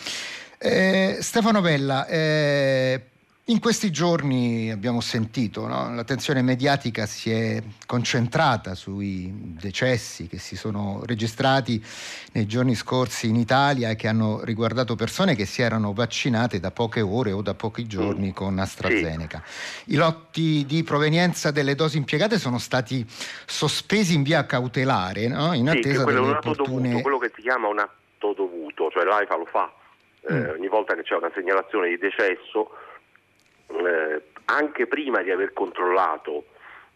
Eh, 0.58 1.18
Stefano 1.20 1.60
Bella, 1.60 2.06
eh, 2.06 3.02
in 3.48 3.60
questi 3.60 3.92
giorni 3.92 4.72
abbiamo 4.72 5.00
sentito, 5.00 5.68
no? 5.68 5.94
l'attenzione 5.94 6.42
mediatica 6.42 7.06
si 7.06 7.30
è 7.30 7.62
concentrata 7.86 8.74
sui 8.74 9.30
decessi 9.32 10.26
che 10.26 10.38
si 10.38 10.56
sono 10.56 11.02
registrati 11.06 11.80
nei 12.32 12.46
giorni 12.46 12.74
scorsi 12.74 13.28
in 13.28 13.36
Italia 13.36 13.90
e 13.90 13.94
che 13.94 14.08
hanno 14.08 14.42
riguardato 14.42 14.96
persone 14.96 15.36
che 15.36 15.44
si 15.44 15.62
erano 15.62 15.92
vaccinate 15.92 16.58
da 16.58 16.72
poche 16.72 17.00
ore 17.00 17.30
o 17.30 17.40
da 17.40 17.54
pochi 17.54 17.86
giorni 17.86 18.32
con 18.32 18.58
AstraZeneca. 18.58 19.44
I 19.86 19.94
lotti 19.94 20.64
di 20.66 20.82
provenienza 20.82 21.52
delle 21.52 21.76
dosi 21.76 21.98
impiegate 21.98 22.38
sono 22.38 22.58
stati 22.58 23.06
sospesi 23.06 24.16
in 24.16 24.24
via 24.24 24.44
cautelare 24.44 25.28
no? 25.28 25.52
in 25.52 25.68
attesa 25.68 26.00
sì, 26.00 26.04
delle 26.04 26.18
opportune... 26.18 26.88
Dovuto, 26.88 27.02
quello 27.02 27.18
che 27.18 27.30
si 27.32 27.42
chiama 27.42 27.68
un 27.68 27.78
atto 27.78 28.32
dovuto, 28.32 28.90
cioè 28.90 29.04
l'AIFA 29.04 29.36
lo 29.36 29.46
fa 29.46 29.72
eh, 30.28 30.34
mm. 30.34 30.48
ogni 30.48 30.68
volta 30.68 30.96
che 30.96 31.04
c'è 31.04 31.14
una 31.14 31.30
segnalazione 31.32 31.90
di 31.90 31.98
decesso 31.98 32.70
eh, 33.68 34.22
anche 34.46 34.86
prima 34.86 35.22
di 35.22 35.30
aver 35.30 35.52
controllato 35.52 36.46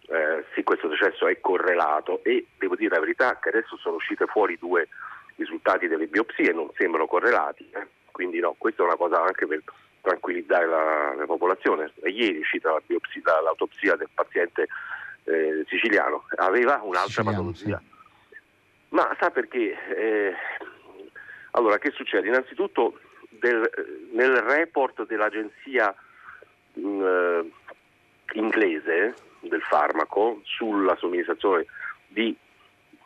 eh, 0.08 0.44
se 0.54 0.62
questo 0.62 0.88
decesso 0.88 1.26
è 1.28 1.40
correlato 1.40 2.22
e 2.24 2.46
devo 2.58 2.74
dire 2.74 2.94
la 2.94 3.00
verità 3.00 3.38
che 3.38 3.48
adesso 3.50 3.76
sono 3.76 3.96
uscite 3.96 4.26
fuori 4.26 4.58
due 4.58 4.88
risultati 5.36 5.86
delle 5.86 6.06
biopsie, 6.06 6.52
non 6.52 6.70
sembrano 6.76 7.06
correlati, 7.06 7.68
eh. 7.72 7.86
quindi 8.10 8.40
no, 8.40 8.54
questa 8.58 8.82
è 8.82 8.86
una 8.86 8.96
cosa 8.96 9.22
anche 9.22 9.46
per 9.46 9.62
tranquillizzare 10.00 10.66
la, 10.66 11.14
la 11.14 11.26
popolazione. 11.26 11.92
Ieri 12.04 12.36
è 12.36 12.40
uscita 12.40 12.72
la 12.72 12.82
biopsia, 12.84 13.40
l'autopsia 13.40 13.96
del 13.96 14.08
paziente 14.12 14.66
eh, 15.24 15.64
siciliano, 15.68 16.24
aveva 16.36 16.80
un'altra 16.82 17.22
Siciliano, 17.22 17.36
patologia. 17.36 17.78
Sì. 17.78 18.36
Ma 18.88 19.16
sa 19.18 19.30
perché? 19.30 19.76
Eh, 19.96 20.34
allora, 21.52 21.78
che 21.78 21.90
succede? 21.90 22.28
Innanzitutto 22.28 22.98
del, 23.28 23.68
nel 24.12 24.36
report 24.36 25.06
dell'agenzia 25.06 25.94
eh, 26.82 27.50
inglese 28.32 29.14
del 29.40 29.62
farmaco 29.62 30.40
sulla 30.44 30.96
somministrazione 30.96 31.66
di, 32.06 32.37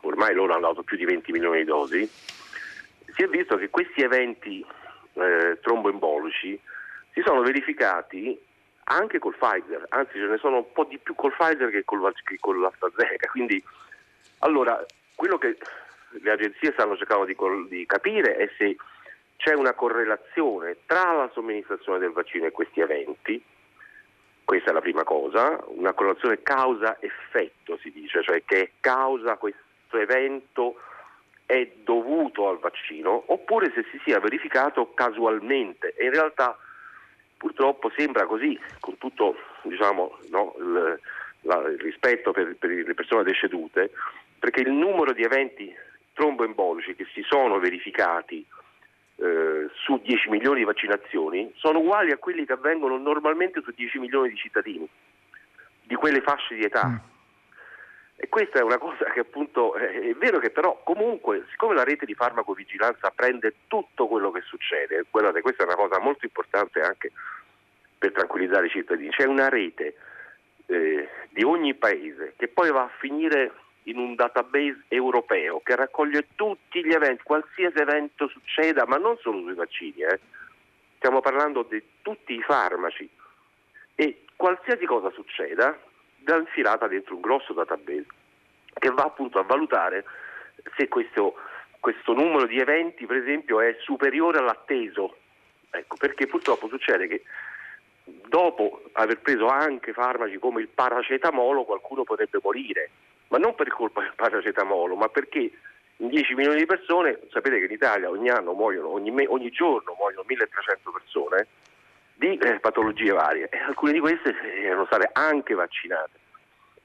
ormai 0.01 0.33
loro 0.33 0.53
hanno 0.53 0.67
dato 0.67 0.83
più 0.83 0.97
di 0.97 1.05
20 1.05 1.31
milioni 1.31 1.59
di 1.59 1.65
dosi, 1.65 2.09
si 3.15 3.23
è 3.23 3.27
visto 3.27 3.55
che 3.57 3.69
questi 3.69 4.01
eventi 4.01 4.65
eh, 5.13 5.57
tromboembolici 5.61 6.59
si 7.13 7.21
sono 7.25 7.41
verificati 7.41 8.37
anche 8.87 9.19
col 9.19 9.35
Pfizer, 9.35 9.85
anzi 9.89 10.13
ce 10.13 10.27
ne 10.27 10.37
sono 10.37 10.57
un 10.57 10.71
po' 10.71 10.83
di 10.83 10.97
più 10.99 11.15
col 11.15 11.33
Pfizer 11.33 11.69
che, 11.69 11.83
col, 11.85 12.13
che 12.23 12.37
con 12.39 12.59
l'AstraZeneca. 12.59 13.29
Quindi, 13.29 13.63
allora, 14.39 14.83
quello 15.15 15.37
che 15.37 15.57
le 16.09 16.31
agenzie 16.31 16.73
stanno 16.73 16.95
cercando 16.97 17.25
di, 17.25 17.35
di 17.67 17.85
capire 17.85 18.35
è 18.35 18.49
se 18.57 18.75
c'è 19.37 19.53
una 19.53 19.73
correlazione 19.73 20.77
tra 20.85 21.13
la 21.13 21.29
somministrazione 21.33 21.99
del 21.99 22.11
vaccino 22.11 22.45
e 22.45 22.51
questi 22.51 22.79
eventi 22.79 23.43
questa 24.45 24.69
è 24.69 24.73
la 24.73 24.81
prima 24.81 25.03
cosa, 25.03 25.59
una 25.67 25.93
correlazione 25.93 26.41
causa-effetto 26.41 27.77
si 27.81 27.91
dice, 27.91 28.23
cioè 28.23 28.43
che 28.45 28.73
causa 28.79 29.37
questo 29.37 29.97
evento 29.97 30.79
è 31.45 31.69
dovuto 31.83 32.47
al 32.47 32.59
vaccino 32.59 33.23
oppure 33.27 33.71
se 33.73 33.83
si 33.91 33.99
sia 34.05 34.19
verificato 34.19 34.93
casualmente. 34.93 35.93
E 35.95 36.05
in 36.05 36.11
realtà 36.11 36.57
purtroppo 37.37 37.91
sembra 37.95 38.25
così, 38.25 38.57
con 38.79 38.97
tutto 38.97 39.35
diciamo, 39.63 40.17
no, 40.29 40.55
il, 40.59 40.99
la, 41.41 41.57
il, 41.67 41.79
rispetto 41.79 42.31
per, 42.31 42.55
per 42.55 42.69
le 42.69 42.93
persone 42.93 43.23
decedute, 43.23 43.91
perché 44.39 44.61
il 44.61 44.71
numero 44.71 45.11
di 45.11 45.23
eventi 45.23 45.73
tromboembolici 46.13 46.95
che 46.95 47.05
si 47.13 47.23
sono 47.23 47.59
verificati 47.59 48.45
eh, 49.17 49.69
su 49.73 49.99
10 50.03 50.29
milioni 50.29 50.59
di 50.59 50.65
vaccinazioni 50.65 51.51
sono 51.55 51.79
uguali 51.79 52.11
a 52.11 52.17
quelli 52.17 52.45
che 52.45 52.53
avvengono 52.53 52.97
normalmente 52.97 53.61
su 53.61 53.71
10 53.71 53.99
milioni 53.99 54.29
di 54.29 54.35
cittadini 54.35 54.89
di 55.83 55.95
quelle 55.95 56.21
fasce 56.21 56.55
di 56.55 56.63
età. 56.63 56.87
Mm. 56.87 56.95
E 58.17 58.29
questa 58.29 58.59
è 58.59 58.63
una 58.63 58.77
cosa 58.77 59.05
che 59.11 59.19
appunto 59.19 59.75
è 59.75 60.13
vero 60.15 60.39
che 60.39 60.49
però 60.49 60.81
comunque, 60.83 61.45
siccome 61.49 61.75
la 61.75 61.83
rete 61.83 62.05
di 62.05 62.13
farmacovigilanza 62.13 63.11
prende 63.13 63.55
tutto 63.67 64.07
quello 64.07 64.31
che 64.31 64.41
succede, 64.41 65.03
guardate, 65.11 65.41
questa 65.41 65.63
è 65.63 65.65
una 65.65 65.75
cosa 65.75 65.99
molto 65.99 66.25
importante 66.25 66.79
anche 66.79 67.11
per 67.97 68.13
tranquillizzare 68.13 68.67
i 68.67 68.69
cittadini, 68.69 69.09
c'è 69.09 69.25
una 69.25 69.49
rete 69.49 69.95
eh, 70.67 71.09
di 71.29 71.43
ogni 71.43 71.73
paese 71.75 72.33
che 72.37 72.47
poi 72.47 72.71
va 72.71 72.83
a 72.83 72.91
finire 72.99 73.51
in 73.87 73.97
un 73.97 74.15
database 74.15 74.85
europeo 74.87 75.61
che 75.63 75.75
raccoglie 75.75 76.27
tutti 76.35 76.83
gli 76.83 76.93
eventi, 76.93 77.23
qualsiasi 77.23 77.77
evento 77.77 78.27
succeda, 78.27 78.85
ma 78.85 78.97
non 78.97 79.17
solo 79.19 79.41
sui 79.41 79.53
vaccini, 79.53 80.01
eh. 80.01 80.19
stiamo 80.97 81.21
parlando 81.21 81.63
di 81.63 81.81
tutti 82.01 82.33
i 82.33 82.41
farmaci 82.41 83.07
e 83.95 84.23
qualsiasi 84.35 84.85
cosa 84.85 85.09
succeda 85.11 85.77
va 86.25 86.37
infilata 86.37 86.87
dentro 86.87 87.15
un 87.15 87.21
grosso 87.21 87.53
database 87.53 88.07
che 88.73 88.89
va 88.89 89.03
appunto 89.03 89.39
a 89.39 89.43
valutare 89.43 90.03
se 90.75 90.87
questo, 90.87 91.35
questo 91.79 92.13
numero 92.13 92.45
di 92.47 92.59
eventi 92.59 93.05
per 93.05 93.17
esempio 93.17 93.61
è 93.61 93.75
superiore 93.81 94.39
all'atteso. 94.39 95.17
Ecco, 95.69 95.95
perché 95.97 96.25
purtroppo 96.25 96.67
succede 96.67 97.07
che 97.07 97.23
dopo 98.03 98.83
aver 98.93 99.19
preso 99.19 99.47
anche 99.47 99.93
farmaci 99.93 100.37
come 100.37 100.61
il 100.61 100.67
paracetamolo 100.67 101.63
qualcuno 101.65 102.03
potrebbe 102.03 102.39
morire, 102.41 102.89
ma 103.35 103.37
non 103.37 103.53
per 103.53 103.67
colpa 103.67 104.01
del 104.01 104.13
paracetamolo, 104.15 104.95
ma 104.95 105.09
perché 105.09 105.51
in 105.97 106.07
10 106.07 106.35
milioni 106.35 106.59
di 106.59 106.65
persone, 106.65 107.19
sapete 107.31 107.59
che 107.59 107.65
in 107.65 107.71
Italia 107.71 108.09
ogni 108.09 108.29
anno 108.29 108.53
muoiono, 108.53 108.87
ogni, 108.89 109.11
me, 109.11 109.27
ogni 109.27 109.49
giorno 109.49 109.93
muoiono 109.97 110.23
1300 110.25 110.91
persone 110.91 111.47
di 112.13 112.37
eh, 112.37 112.59
patologie 112.61 113.11
varie 113.11 113.49
e 113.49 113.57
alcune 113.57 113.91
di 113.91 113.99
queste 113.99 114.33
erano 114.63 114.85
state 114.85 115.09
anche 115.11 115.53
vaccinate, 115.53 116.17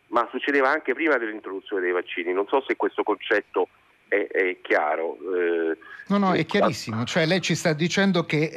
ma 0.09 0.26
succedeva 0.33 0.69
anche 0.69 0.92
prima 0.92 1.19
dell'introduzione 1.19 1.83
dei 1.83 1.92
vaccini. 1.92 2.33
Non 2.33 2.49
so 2.49 2.64
se 2.66 2.75
questo 2.75 3.04
concetto 3.04 3.69
è, 4.11 4.26
è 4.26 4.61
chiaro. 4.61 5.17
Eh, 5.35 5.79
no, 6.09 6.19
no, 6.19 6.33
è 6.33 6.45
chiarissimo. 6.45 7.05
Cioè 7.05 7.26
lei 7.26 7.40
ci 7.40 7.55
sta 7.55 7.73
dicendo 7.73 8.25
che 8.25 8.50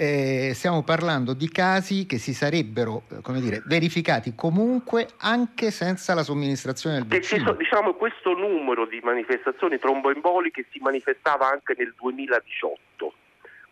eh, 0.50 0.54
stiamo 0.56 0.84
parlando 0.84 1.34
di 1.34 1.48
casi 1.50 2.08
che 2.08 2.18
si 2.18 2.34
sarebbero 2.34 3.04
eh, 3.12 3.22
come 3.22 3.40
dire, 3.40 3.62
verificati 3.68 4.34
comunque 4.36 5.08
anche 5.20 5.70
senza 5.70 6.16
la 6.16 6.24
somministrazione 6.24 6.98
del 6.98 7.08
vaccino. 7.08 7.46
So, 7.46 7.54
diciamo 7.54 7.94
questo 7.94 8.34
numero 8.34 8.86
di 8.86 9.00
manifestazioni 9.04 9.78
tromboemboliche 9.78 10.66
si 10.72 10.80
manifestava 10.80 11.48
anche 11.48 11.76
nel 11.78 11.94
2018, 11.96 13.14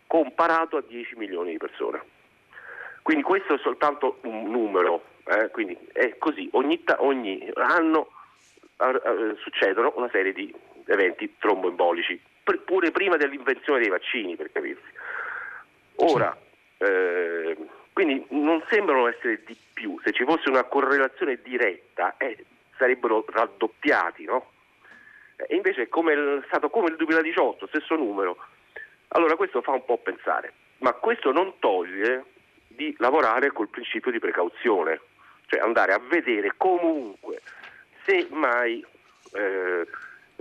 comparato 0.05 0.77
a 0.77 0.83
10 0.87 1.15
milioni 1.15 1.51
di 1.51 1.57
persone. 1.57 2.01
Quindi 3.01 3.23
questo 3.23 3.55
è 3.55 3.57
soltanto 3.57 4.19
un 4.21 4.51
numero, 4.51 5.03
eh? 5.25 5.49
quindi 5.49 5.75
è 5.91 6.15
così, 6.19 6.47
ogni, 6.51 6.79
ogni 6.99 7.51
anno 7.55 8.09
uh, 8.77 9.35
succedono 9.37 9.91
una 9.95 10.09
serie 10.11 10.33
di 10.33 10.53
eventi 10.87 11.35
tromboembolici, 11.37 12.19
pure 12.65 12.91
prima 12.91 13.17
dell'invenzione 13.17 13.79
dei 13.79 13.89
vaccini, 13.89 14.35
per 14.35 14.51
capirsi. 14.51 14.89
Ora, 15.95 16.35
eh, 16.77 17.57
quindi 17.93 18.25
non 18.29 18.63
sembrano 18.69 19.07
essere 19.07 19.41
di 19.45 19.55
più, 19.73 19.99
se 20.03 20.11
ci 20.11 20.23
fosse 20.23 20.49
una 20.49 20.63
correlazione 20.63 21.39
diretta 21.43 22.15
eh, 22.17 22.45
sarebbero 22.77 23.23
raddoppiati, 23.27 24.25
no? 24.25 24.51
E 25.35 25.55
invece 25.55 25.89
come 25.89 26.13
è 26.13 26.43
stato 26.47 26.69
come 26.69 26.89
il 26.89 26.95
2018, 26.95 27.67
stesso 27.67 27.95
numero. 27.95 28.37
Allora 29.09 29.35
questo 29.35 29.61
fa 29.61 29.71
un 29.71 29.85
po' 29.85 29.97
pensare, 29.97 30.53
ma 30.79 30.93
questo 30.93 31.31
non 31.31 31.59
toglie 31.59 32.25
di 32.67 32.95
lavorare 32.97 33.51
col 33.51 33.67
principio 33.67 34.11
di 34.11 34.19
precauzione, 34.19 35.01
cioè 35.47 35.59
andare 35.59 35.93
a 35.93 35.99
vedere 35.99 36.53
comunque 36.55 37.41
se 38.05 38.27
mai 38.31 38.83
eh, 39.33 39.87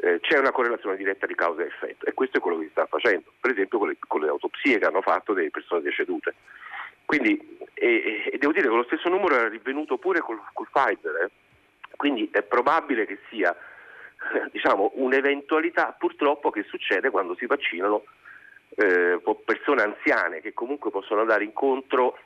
eh, 0.03 0.21
c'è 0.21 0.39
una 0.39 0.53
correlazione 0.53 0.97
diretta 0.97 1.27
di 1.27 1.35
causa 1.35 1.63
e 1.63 1.67
effetto 1.67 2.07
e 2.07 2.15
questo 2.15 2.39
è 2.39 2.41
quello 2.41 2.59
che 2.59 2.65
si 2.65 2.71
sta 2.71 2.87
facendo, 2.87 3.33
per 3.41 3.51
esempio 3.51 3.79
con 3.79 3.89
le, 3.89 3.97
con 4.07 4.21
le 4.21 4.29
autopsie 4.29 4.79
che 4.79 4.87
hanno 4.87 5.03
fatto 5.03 5.33
delle 5.33 5.51
persone 5.51 5.83
decedute. 5.83 6.35
Quindi, 7.05 7.59
e, 7.75 8.31
e, 8.33 8.39
devo 8.39 8.53
dire 8.53 8.69
che 8.69 8.75
lo 8.75 8.85
stesso 8.85 9.09
numero 9.09 9.35
era 9.35 9.49
rivenuto 9.49 9.99
pure 9.99 10.21
col, 10.21 10.41
col 10.53 10.69
Pfizer, 10.71 11.25
eh? 11.25 11.31
quindi 11.97 12.29
è 12.33 12.43
probabile 12.43 13.05
che 13.05 13.19
sia 13.29 13.55
diciamo, 14.51 14.93
un'eventualità 14.95 15.95
purtroppo 15.99 16.51
che 16.51 16.63
succede 16.65 17.11
quando 17.11 17.35
si 17.37 17.47
vaccinano 17.47 18.05
eh, 18.77 19.21
persone 19.45 19.83
anziane 19.83 20.41
che 20.41 20.55
comunque 20.55 20.91
possono 20.91 21.21
andare 21.21 21.45
incontro 21.45 22.17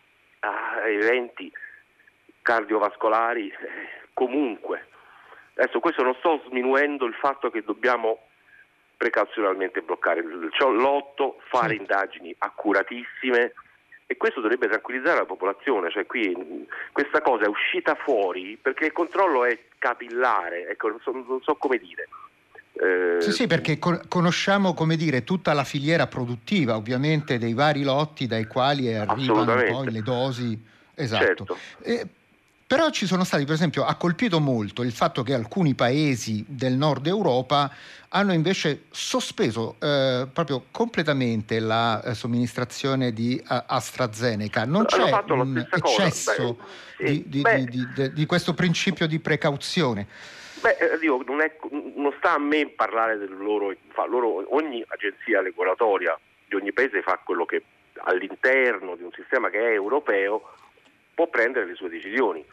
a 0.41 0.87
eventi 0.87 1.51
cardiovascolari 2.43 3.49
eh, 3.49 4.09
comunque 4.13 4.89
Adesso 5.55 5.81
questo 5.81 6.03
non 6.03 6.15
sto 6.19 6.43
sminuendo 6.49 7.05
il 7.07 7.15
fatto 7.15 7.51
che 7.51 7.63
dobbiamo 7.63 8.19
precauzionalmente 8.97 9.83
bloccare 9.83 10.21
il 10.21 10.51
lotto, 10.77 11.41
fare 11.49 11.75
indagini 11.75 12.35
accuratissime 12.39 13.53
e 14.07 14.17
questo 14.17 14.41
dovrebbe 14.41 14.69
tranquillizzare 14.69 15.19
la 15.19 15.25
popolazione, 15.25 15.91
cioè 15.91 16.07
qui 16.07 16.67
questa 16.93 17.21
cosa 17.21 17.45
è 17.45 17.49
uscita 17.49 17.95
fuori 17.95 18.59
perché 18.61 18.87
il 18.87 18.93
controllo 18.93 19.45
è 19.45 19.59
capillare, 19.79 20.69
ecco, 20.69 20.89
non, 20.89 21.01
so, 21.03 21.11
non 21.13 21.41
so 21.43 21.55
come 21.57 21.79
dire. 21.79 22.09
Eh, 22.73 23.21
sì, 23.21 23.31
sì, 23.31 23.47
perché 23.47 23.79
conosciamo 23.79 24.75
come 24.75 24.97
dire, 24.97 25.23
tutta 25.23 25.53
la 25.53 25.65
filiera 25.65 26.07
produttiva, 26.07 26.77
ovviamente, 26.77 27.39
dei 27.39 27.55
vari 27.55 27.83
lotti 27.83 28.27
dai 28.27 28.47
quali 28.47 28.93
arrivano 28.93 29.45
poi 29.45 29.91
le 29.91 30.03
dosi. 30.03 30.59
Esatto. 30.95 31.25
Certo. 31.25 31.59
Eh, 31.83 32.07
però 32.75 32.91
ci 32.91 33.07
sono 33.07 33.23
stati, 33.23 33.45
per 33.45 33.55
esempio, 33.55 33.85
ha 33.85 33.95
colpito 33.95 34.41
molto 34.41 34.83
il 34.83 34.91
fatto 34.91 35.23
che 35.23 35.33
alcuni 35.33 35.75
paesi 35.75 36.45
del 36.49 36.73
nord 36.73 37.07
Europa 37.07 37.71
hanno 38.09 38.33
invece 38.33 38.87
sospeso 38.91 39.77
eh, 39.81 40.27
proprio 40.33 40.65
completamente 40.73 41.61
la 41.61 42.03
eh, 42.03 42.15
somministrazione 42.15 43.13
di 43.13 43.41
uh, 43.41 43.63
AstraZeneca. 43.65 44.65
Non 44.65 44.87
c'è 44.87 45.09
un 45.29 45.65
eccesso 45.71 46.59
Beh, 46.99 47.07
sì. 47.07 47.29
di, 47.29 47.43
di, 47.43 47.89
di, 47.95 48.13
di, 48.13 48.27
questo 48.27 48.55
principio 48.55 49.07
di 49.07 49.21
precauzione. 49.21 50.09
Beh, 50.61 50.77
eh, 50.77 50.99
dico, 50.99 51.23
non, 51.29 51.43
è, 51.43 51.57
non, 51.95 52.13
sta 52.19 52.35
a 52.35 52.39
me 52.41 52.67
parlare 52.71 53.19
del 53.19 53.37
loro, 53.37 53.73
fa, 53.91 54.05
loro, 54.05 54.53
ogni 54.53 54.85
agenzia 54.89 55.41
regolatoria 55.43 56.19
di 56.49 56.57
ogni 56.57 56.73
paese 56.73 57.03
fa 57.03 57.21
quello 57.25 57.45
che 57.45 57.63
all'interno 57.99 58.97
di 58.97 59.05
un 59.05 59.13
sistema 59.13 59.49
che 59.49 59.61
è 59.61 59.73
europeo 59.75 60.51
può 61.15 61.29
prendere 61.29 61.67
le 61.67 61.77
sue 61.77 61.89
decisioni 61.89 62.45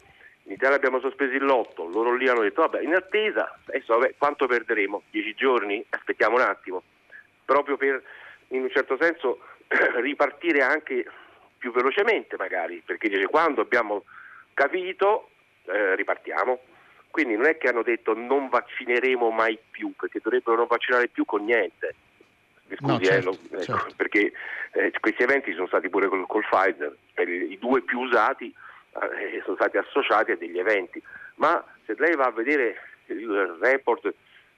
in 0.43 0.53
Italia 0.53 0.75
abbiamo 0.75 0.99
sospeso 0.99 1.33
il 1.33 1.43
lotto, 1.43 1.87
loro 1.87 2.13
lì 2.13 2.27
hanno 2.27 2.41
detto 2.41 2.61
vabbè 2.61 2.81
in 2.81 2.95
attesa, 2.95 3.57
adesso 3.65 3.97
vabbè, 3.97 4.15
quanto 4.17 4.47
perderemo? 4.47 5.03
Dieci 5.09 5.33
giorni? 5.35 5.83
Aspettiamo 5.89 6.35
un 6.35 6.41
attimo, 6.41 6.83
proprio 7.45 7.77
per 7.77 8.01
in 8.49 8.63
un 8.63 8.69
certo 8.69 8.97
senso 8.99 9.39
ripartire 10.01 10.61
anche 10.61 11.05
più 11.57 11.71
velocemente 11.71 12.35
magari, 12.37 12.81
perché 12.83 13.07
dice 13.07 13.27
quando 13.27 13.61
abbiamo 13.61 14.03
capito 14.53 15.29
eh, 15.65 15.95
ripartiamo. 15.95 16.59
Quindi 17.11 17.35
non 17.35 17.45
è 17.45 17.57
che 17.57 17.67
hanno 17.67 17.83
detto 17.83 18.13
non 18.15 18.47
vaccineremo 18.47 19.29
mai 19.31 19.59
più, 19.69 19.93
perché 19.97 20.19
dovrebbero 20.23 20.55
non 20.55 20.67
vaccinare 20.67 21.09
più 21.09 21.25
con 21.25 21.43
niente. 21.43 21.93
Scusi, 22.73 22.85
no, 22.85 22.99
certo, 22.99 23.09
eh, 23.09 23.21
lo, 23.23 23.61
ecco, 23.61 23.63
certo. 23.63 23.93
perché 23.97 24.31
eh, 24.71 24.93
questi 24.97 25.23
eventi 25.23 25.53
sono 25.53 25.67
stati 25.67 25.89
pure 25.89 26.07
col, 26.07 26.25
col 26.25 26.45
Pfizer, 26.49 26.95
i 27.17 27.57
due 27.59 27.81
più 27.81 27.99
usati 27.99 28.47
eh, 28.47 28.70
sono 29.43 29.55
stati 29.55 29.77
associati 29.77 30.31
a 30.31 30.37
degli 30.37 30.59
eventi, 30.59 31.01
ma 31.35 31.63
se 31.85 31.95
lei 31.97 32.15
va 32.15 32.25
a 32.25 32.31
vedere 32.31 32.75
il 33.07 33.57
report 33.59 34.13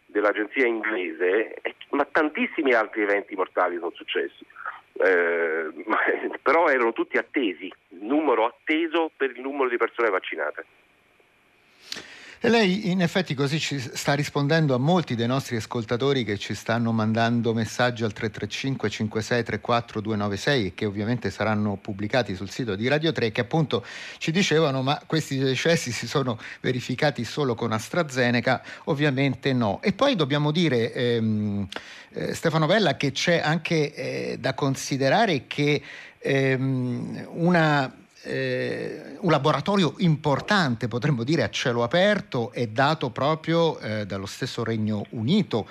dell'agenzia 0.05 0.65
inglese, 0.65 1.53
eh, 1.55 1.75
ma 1.89 2.05
tantissimi 2.05 2.73
altri 2.73 3.03
eventi 3.03 3.35
mortali 3.35 3.77
sono 3.77 3.91
successi, 3.93 4.45
eh, 4.93 5.69
però 6.41 6.67
erano 6.67 6.93
tutti 6.93 7.17
attesi, 7.17 7.71
numero 7.89 8.45
atteso 8.45 9.11
per 9.15 9.31
il 9.31 9.41
numero 9.41 9.69
di 9.69 9.77
persone 9.77 10.09
vaccinate. 10.09 10.65
Lei 12.45 12.91
in 12.91 13.01
effetti 13.01 13.35
così 13.35 13.57
ci 13.57 13.79
sta 13.79 14.15
rispondendo 14.15 14.75
a 14.75 14.77
molti 14.77 15.15
dei 15.15 15.27
nostri 15.27 15.55
ascoltatori 15.55 16.25
che 16.25 16.37
ci 16.37 16.53
stanno 16.55 16.91
mandando 16.91 17.53
messaggi 17.53 18.03
al 18.03 18.11
335 18.11 18.89
5634 18.89 20.01
296 20.01 20.65
e 20.65 20.73
che 20.73 20.83
ovviamente 20.83 21.31
saranno 21.31 21.77
pubblicati 21.77 22.35
sul 22.35 22.49
sito 22.49 22.75
di 22.75 22.89
Radio 22.89 23.13
3 23.13 23.31
che 23.31 23.39
appunto 23.39 23.85
ci 24.17 24.31
dicevano 24.31 24.81
ma 24.81 25.01
questi 25.05 25.37
decessi 25.37 25.93
si 25.93 26.05
sono 26.05 26.37
verificati 26.59 27.23
solo 27.23 27.55
con 27.55 27.71
AstraZeneca, 27.71 28.61
ovviamente 28.85 29.53
no. 29.53 29.81
E 29.81 29.93
poi 29.93 30.17
dobbiamo 30.17 30.51
dire 30.51 30.91
ehm, 30.91 31.65
eh, 32.09 32.33
Stefano 32.33 32.65
Bella 32.65 32.97
che 32.97 33.13
c'è 33.13 33.39
anche 33.39 33.93
eh, 33.93 34.37
da 34.37 34.53
considerare 34.53 35.47
che 35.47 35.81
ehm, 36.19 37.25
una 37.35 38.02
eh, 38.23 39.17
un 39.19 39.29
laboratorio 39.29 39.95
importante, 39.97 40.87
potremmo 40.87 41.23
dire 41.23 41.43
a 41.43 41.49
cielo 41.49 41.83
aperto, 41.83 42.51
è 42.51 42.67
dato 42.67 43.09
proprio 43.09 43.79
eh, 43.79 44.05
dallo 44.05 44.25
stesso 44.25 44.63
Regno 44.63 45.05
Unito. 45.11 45.67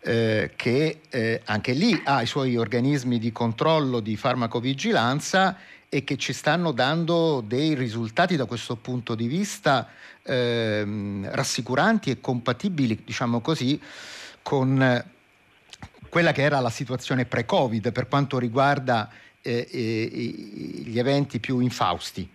Eh, 0.00 0.52
che 0.54 1.00
eh, 1.08 1.40
anche 1.46 1.72
lì 1.72 2.00
ha 2.04 2.22
i 2.22 2.26
suoi 2.26 2.56
organismi 2.56 3.18
di 3.18 3.32
controllo 3.32 3.98
di 3.98 4.16
farmacovigilanza 4.16 5.56
e 5.88 6.04
che 6.04 6.16
ci 6.16 6.32
stanno 6.32 6.70
dando 6.70 7.42
dei 7.44 7.74
risultati 7.74 8.36
da 8.36 8.44
questo 8.44 8.76
punto 8.76 9.16
di 9.16 9.26
vista 9.26 9.88
ehm, 10.22 11.28
rassicuranti 11.32 12.10
e 12.10 12.20
compatibili, 12.20 13.02
diciamo 13.04 13.40
così, 13.40 13.80
con 14.42 15.04
quella 16.08 16.32
che 16.32 16.42
era 16.42 16.60
la 16.60 16.70
situazione 16.70 17.24
pre-Covid 17.24 17.90
per 17.90 18.08
quanto 18.08 18.38
riguarda 18.38 19.10
eh, 19.46 19.66
gli 19.70 20.98
eventi 20.98 21.40
più 21.40 21.60
infausti. 21.60 22.28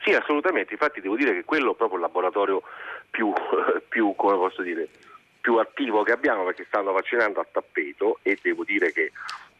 Sì, 0.00 0.14
assolutamente, 0.14 0.72
infatti 0.72 1.00
devo 1.00 1.16
dire 1.16 1.32
che 1.34 1.44
quello 1.44 1.72
è 1.72 1.76
proprio 1.76 1.98
il 1.98 2.04
laboratorio 2.04 2.62
più, 3.10 3.32
più, 3.88 4.14
dire, 4.62 4.88
più 5.40 5.56
attivo 5.56 6.02
che 6.02 6.12
abbiamo 6.12 6.44
perché 6.44 6.64
stanno 6.68 6.92
vaccinando 6.92 7.40
a 7.40 7.46
tappeto 7.50 8.18
e 8.22 8.38
devo 8.40 8.64
dire 8.64 8.92
che 8.92 9.12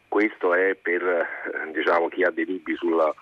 questo 0.07 0.53
è 0.53 0.75
per 0.75 1.71
diciamo, 1.73 2.07
chi 2.07 2.23
ha 2.23 2.31
dei 2.31 2.45
dubbi 2.45 2.75
sulla, 2.75 3.13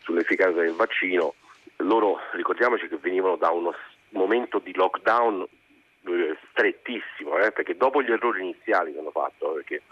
sull'efficacia 0.00 0.60
del 0.60 0.74
vaccino 0.74 1.34
loro 1.82 2.18
ricordiamoci 2.32 2.88
che 2.88 2.96
venivano 2.96 3.36
da 3.36 3.50
uno 3.50 3.74
momento 4.10 4.58
di 4.58 4.74
lockdown 4.74 5.46
eh, 6.04 6.36
strettissimo, 6.50 7.38
eh, 7.38 7.52
perché 7.52 7.76
dopo 7.76 8.02
gli 8.02 8.10
errori 8.10 8.42
iniziali 8.42 8.92
che 8.92 8.98
hanno 8.98 9.10
fatto, 9.10 9.52
perché 9.52 9.82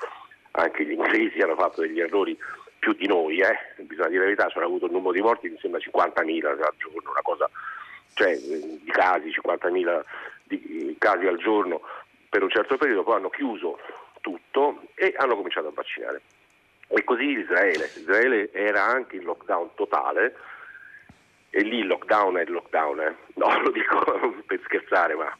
anche 0.52 0.84
gli 0.84 0.92
inglesi 0.92 1.38
hanno 1.42 1.56
fatto 1.56 1.82
degli 1.82 2.00
errori 2.00 2.36
più 2.80 2.94
di 2.94 3.06
noi, 3.06 3.38
eh, 3.40 3.56
bisogna 3.76 4.08
dire 4.08 4.20
la 4.20 4.24
verità, 4.24 4.48
sono 4.48 4.64
avuto 4.64 4.86
un 4.86 4.92
numero 4.92 5.12
di 5.12 5.20
morti 5.20 5.48
mi 5.48 5.58
sembra 5.60 5.78
50.000 5.78 6.46
al 6.46 6.74
giorno, 6.78 7.10
una 7.10 7.22
cosa, 7.22 7.48
cioè 8.14 8.36
di 8.36 8.90
casi, 8.90 9.28
50.000 9.28 10.02
di 10.44 10.96
casi 10.98 11.26
al 11.26 11.38
giorno 11.38 11.82
per 12.28 12.42
un 12.42 12.50
certo 12.50 12.76
periodo, 12.76 13.04
poi 13.04 13.16
hanno 13.16 13.30
chiuso 13.30 13.78
tutto 14.20 14.82
e 14.94 15.14
hanno 15.16 15.36
cominciato 15.36 15.68
a 15.68 15.72
vaccinare. 15.72 16.22
E 16.88 17.04
così 17.04 17.38
Israele, 17.38 17.90
Israele 17.94 18.50
era 18.52 18.84
anche 18.84 19.16
in 19.16 19.22
lockdown 19.22 19.74
totale 19.74 20.34
e 21.50 21.62
lì 21.62 21.78
il 21.78 21.86
lockdown 21.86 22.36
è 22.36 22.42
il 22.42 22.50
lockdown, 22.50 23.00
eh. 23.00 23.14
no 23.34 23.60
lo 23.62 23.70
dico 23.70 24.42
per 24.46 24.60
scherzare 24.64 25.14
ma 25.14 25.36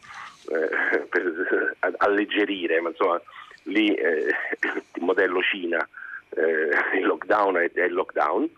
eh, 0.49 0.99
per 1.09 1.77
alleggerire, 1.99 2.81
ma 2.81 2.91
insomma 2.91 3.21
lì 3.65 3.95
eh, 3.95 4.27
il 4.95 5.03
modello 5.03 5.41
Cina, 5.43 5.89
eh, 6.37 6.99
il 6.99 7.07
lockdown 7.07 7.57
è, 7.57 7.71
è 7.73 7.85
il 7.85 7.93
lockdown 7.93 8.49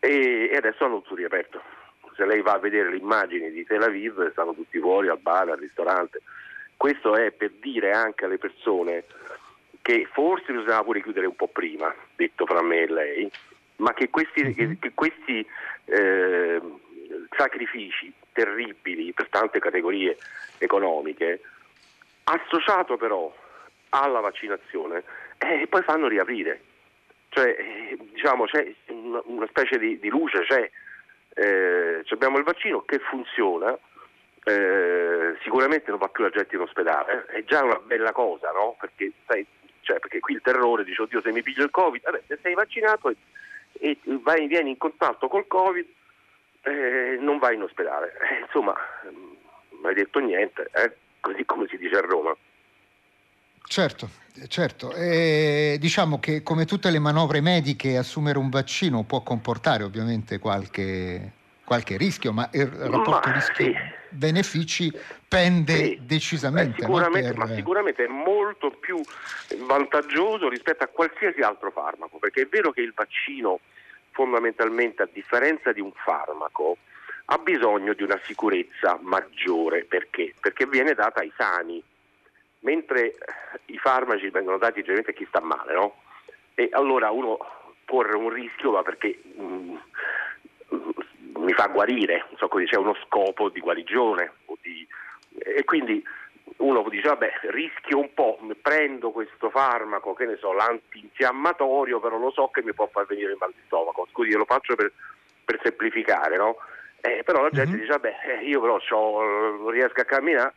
e, 0.00 0.50
e, 0.52 0.56
adesso 0.56 0.84
hanno 0.84 1.00
tutto 1.02 1.14
riaperto. 1.14 1.60
Se 2.14 2.24
lei 2.24 2.40
va 2.40 2.54
a 2.54 2.58
vedere 2.58 2.90
le 2.90 2.96
immagini 2.96 3.50
di 3.50 3.64
Tel 3.66 3.82
Aviv 3.82 4.30
stanno 4.32 4.54
tutti 4.54 4.78
fuori 4.78 5.08
al 5.08 5.18
bar, 5.18 5.50
al 5.50 5.58
ristorante. 5.58 6.22
Questo 6.76 7.14
è 7.16 7.30
per 7.30 7.52
dire 7.60 7.92
anche 7.92 8.24
alle 8.24 8.38
persone 8.38 9.04
che 9.82 10.08
forse 10.12 10.52
bisognava 10.52 10.82
pure 10.82 11.02
chiudere 11.02 11.26
un 11.26 11.36
po' 11.36 11.48
prima, 11.48 11.94
detto 12.16 12.44
fra 12.44 12.62
me 12.62 12.82
e 12.82 12.92
lei, 12.92 13.30
ma 13.76 13.92
che 13.94 14.10
questi, 14.10 14.42
mm-hmm. 14.42 14.72
che 14.80 14.92
questi 14.94 15.46
eh, 15.84 16.60
sacrifici 17.36 18.12
terribili 18.32 19.12
per 19.12 19.28
tante 19.28 19.58
categorie 19.58 20.16
economiche, 20.58 21.40
associato 22.24 22.96
però 22.96 23.32
alla 23.90 24.20
vaccinazione, 24.20 25.02
eh, 25.38 25.66
poi 25.68 25.82
fanno 25.82 26.08
riaprire. 26.08 26.60
Cioè, 27.28 27.48
eh, 27.48 27.98
diciamo, 28.12 28.44
c'è 28.44 28.72
una, 28.86 29.20
una 29.24 29.46
specie 29.48 29.78
di, 29.78 29.98
di, 29.98 30.08
luce, 30.08 30.44
c'è, 30.44 30.70
eh, 31.34 32.04
abbiamo 32.08 32.38
il 32.38 32.44
vaccino 32.44 32.82
che 32.82 32.98
funziona, 32.98 33.76
eh, 34.44 35.36
sicuramente 35.42 35.90
non 35.90 35.98
va 35.98 36.08
più 36.08 36.22
la 36.22 36.30
gente 36.30 36.54
in 36.54 36.62
ospedale, 36.62 37.26
è 37.26 37.44
già 37.44 37.62
una 37.62 37.78
bella 37.78 38.12
cosa, 38.12 38.50
no? 38.52 38.76
Perché 38.78 39.12
sai, 39.26 39.44
cioè, 39.80 39.98
perché 39.98 40.20
qui 40.20 40.34
il 40.34 40.40
terrore 40.40 40.84
dice 40.84 41.02
oddio 41.02 41.20
se 41.20 41.32
mi 41.32 41.42
piglio 41.42 41.64
il 41.64 41.70
covid, 41.70 42.02
vabbè 42.02 42.22
se 42.26 42.38
sei 42.42 42.54
vaccinato 42.54 43.10
e, 43.10 43.16
e 43.80 43.98
vai, 44.22 44.46
vieni 44.46 44.70
in 44.70 44.78
contatto 44.78 45.28
col 45.28 45.46
covid 45.46 45.86
eh, 46.62 47.16
non 47.20 47.38
vai 47.38 47.54
in 47.54 47.62
ospedale. 47.62 48.12
Eh, 48.30 48.40
insomma, 48.40 48.74
non 49.04 49.84
hai 49.84 49.94
detto 49.94 50.18
niente, 50.18 50.68
eh? 50.74 50.96
così 51.20 51.44
come 51.44 51.66
si 51.68 51.76
dice 51.76 51.96
a 51.96 52.00
Roma. 52.00 52.36
Certo, 53.66 54.08
certo. 54.48 54.94
E 54.94 55.76
diciamo 55.78 56.18
che 56.18 56.42
come 56.42 56.64
tutte 56.64 56.90
le 56.90 56.98
manovre 56.98 57.40
mediche 57.40 57.96
assumere 57.96 58.38
un 58.38 58.48
vaccino 58.48 59.02
può 59.02 59.22
comportare 59.22 59.82
ovviamente 59.82 60.38
qualche, 60.38 61.32
qualche 61.64 61.96
rischio, 61.96 62.32
ma 62.32 62.48
il 62.52 62.66
rapporto 62.66 63.30
rischio-benefici 63.32 64.90
sì. 64.90 64.98
pende 65.26 65.74
sì. 65.74 66.00
decisamente. 66.02 66.78
Eh, 66.78 66.84
sicuramente, 66.84 67.28
per... 67.28 67.38
Ma 67.38 67.54
sicuramente 67.54 68.04
è 68.04 68.08
molto 68.08 68.70
più 68.70 69.00
vantaggioso 69.66 70.48
rispetto 70.48 70.84
a 70.84 70.88
qualsiasi 70.88 71.40
altro 71.40 71.70
farmaco, 71.70 72.18
perché 72.18 72.42
è 72.42 72.46
vero 72.46 72.70
che 72.70 72.80
il 72.80 72.92
vaccino 72.94 73.60
fondamentalmente, 74.12 75.02
a 75.02 75.08
differenza 75.12 75.72
di 75.72 75.80
un 75.80 75.92
farmaco, 75.92 76.78
ha 77.26 77.38
bisogno 77.38 77.92
di 77.92 78.02
una 78.02 78.18
sicurezza 78.24 78.98
maggiore. 79.02 79.84
Perché? 79.84 80.32
Perché 80.40 80.66
viene 80.66 80.94
data 80.94 81.20
ai 81.20 81.32
sani, 81.36 81.82
mentre 82.66 83.14
i 83.66 83.78
farmaci 83.78 84.28
vengono 84.30 84.58
dati 84.58 84.80
generalmente 84.80 85.12
a 85.12 85.14
chi 85.14 85.26
sta 85.28 85.40
male, 85.40 85.72
no? 85.72 86.02
E 86.54 86.68
allora 86.72 87.10
uno 87.10 87.38
corre 87.84 88.16
un 88.16 88.28
rischio 88.28 88.72
ma 88.72 88.82
perché 88.82 89.20
mh, 89.22 89.78
mm, 90.74 90.88
mi 91.36 91.52
fa 91.52 91.68
guarire, 91.68 92.26
so, 92.36 92.48
c'è 92.48 92.76
uno 92.76 92.96
scopo 93.04 93.50
di 93.50 93.60
guarigione 93.60 94.32
di, 94.60 94.86
e 95.38 95.62
quindi 95.64 96.02
uno 96.56 96.88
dice 96.88 97.08
vabbè 97.08 97.32
rischio 97.50 98.00
un 98.00 98.12
po', 98.12 98.38
prendo 98.60 99.10
questo 99.10 99.48
farmaco, 99.50 100.14
che 100.14 100.26
ne 100.26 100.36
so, 100.36 100.52
l'antinfiammatorio, 100.52 102.00
però 102.00 102.18
lo 102.18 102.32
so 102.32 102.48
che 102.48 102.64
mi 102.64 102.72
può 102.72 102.88
far 102.88 103.06
venire 103.06 103.30
il 103.30 103.36
mal 103.38 103.52
di 103.52 103.62
stomaco, 103.66 104.08
scusi 104.10 104.32
lo 104.32 104.44
faccio 104.44 104.74
per, 104.74 104.90
per 105.44 105.60
semplificare, 105.62 106.36
no? 106.36 106.56
Eh, 107.00 107.22
però 107.22 107.42
la 107.42 107.50
gente 107.50 107.70
mm-hmm. 107.70 107.80
dice 107.80 107.92
vabbè 107.92 108.16
eh, 108.24 108.44
io 108.46 108.60
però 108.60 108.80
non 108.90 109.70
riesco 109.70 110.00
a 110.00 110.04
camminare 110.04 110.54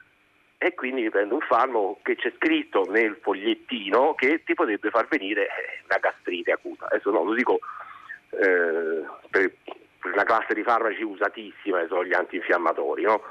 e 0.60 0.76
quindi 0.76 1.10
prendo 1.10 1.36
un 1.36 1.42
farmaco 1.42 2.00
che 2.04 2.16
c'è 2.16 2.32
scritto 2.36 2.86
nel 2.90 3.18
fogliettino 3.22 4.14
che 4.14 4.44
ti 4.44 4.54
potrebbe 4.54 4.92
far 4.92 5.08
venire 5.08 5.46
eh, 5.46 5.84
una 5.88 5.98
gastrite 6.00 6.52
acuta. 6.52 6.86
Adesso 6.86 7.10
no, 7.10 7.24
lo 7.24 7.34
dico 7.34 7.60
eh, 8.32 9.04
per, 9.30 9.52
per, 10.00 10.12
una 10.14 10.24
classe 10.24 10.54
di 10.54 10.62
farmaci 10.62 11.02
usatissima, 11.02 11.88
sono 11.88 12.06
gli 12.06 12.14
antinfiammatori, 12.14 13.04
no? 13.04 13.24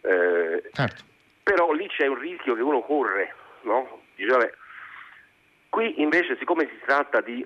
Eh, 0.00 0.62
certo 0.72 1.08
però 1.50 1.72
lì 1.72 1.88
c'è 1.88 2.06
un 2.06 2.16
rischio 2.16 2.54
che 2.54 2.62
uno 2.62 2.80
corre, 2.80 3.34
no? 3.62 4.02
Dice, 4.14 4.30
vabbè. 4.30 4.52
Qui 5.68 6.00
invece, 6.00 6.36
siccome 6.36 6.68
si 6.68 6.78
tratta 6.84 7.20
di 7.20 7.44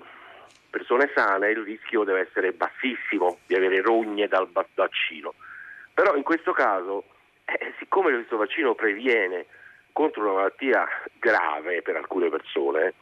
persone 0.69 1.09
sane, 1.15 1.49
il 1.49 1.63
rischio 1.63 2.03
deve 2.03 2.27
essere 2.27 2.51
bassissimo 2.51 3.39
di 3.47 3.55
avere 3.55 3.81
rogne 3.81 4.27
dal 4.27 4.47
vaccino. 4.75 5.33
Però 5.91 6.15
in 6.15 6.21
questo 6.21 6.51
caso, 6.51 7.05
eh, 7.45 7.73
siccome 7.79 8.11
questo 8.11 8.37
vaccino 8.37 8.75
previene 8.75 9.45
contro 9.91 10.23
una 10.23 10.33
malattia 10.33 10.85
grave 11.19 11.81
per 11.81 11.95
alcune 11.95 12.29
persone, 12.29 12.93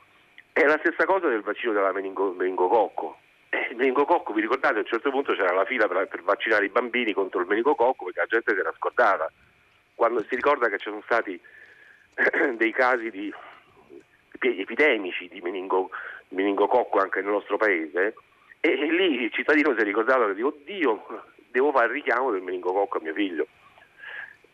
è 0.51 0.63
la 0.65 0.77
stessa 0.77 1.06
cosa 1.06 1.27
del 1.27 1.41
vaccino 1.41 1.73
della 1.73 1.91
meningo, 1.91 2.34
meningococco. 2.34 3.17
Eh, 3.49 3.69
il 3.71 3.77
meningococco, 3.77 4.34
vi 4.34 4.41
ricordate, 4.41 4.75
a 4.75 4.79
un 4.79 4.86
certo 4.86 5.10
punto 5.10 5.34
c'era 5.34 5.53
la 5.53 5.65
fila 5.65 5.88
per, 5.88 6.08
per 6.08 6.21
vaccinare 6.21 6.65
i 6.65 6.69
bambini 6.69 7.13
contro 7.13 7.39
il 7.39 7.47
meningococco 7.47 8.06
perché 8.06 8.19
la 8.19 8.25
gente 8.27 8.53
si 8.53 8.60
era 8.60 8.73
scordata 8.75 9.32
quando 9.95 10.23
si 10.23 10.36
ricorda 10.36 10.69
che 10.69 10.77
ci 10.77 10.89
sono 10.89 11.01
stati 11.06 11.39
dei 12.58 12.71
casi 12.71 13.10
di 13.10 13.34
epidemici 14.39 15.27
di 15.29 15.41
meningo, 15.41 15.89
meningococco 16.29 16.99
anche 16.99 17.21
nel 17.21 17.32
nostro 17.32 17.58
paese 17.58 18.15
e, 18.60 18.69
e, 18.69 18.91
lì 18.91 19.23
il 19.23 19.32
cittadino 19.32 19.73
si 19.73 19.82
è 19.82 19.84
ricordato 19.84 20.32
che 20.34 20.43
oddio 20.43 21.23
devo 21.49 21.71
fare 21.71 21.88
il 21.88 21.93
richiamo 21.93 22.32
del 22.32 22.41
meningococco 22.41 22.97
a 22.97 23.01
mio 23.01 23.13
figlio 23.13 23.47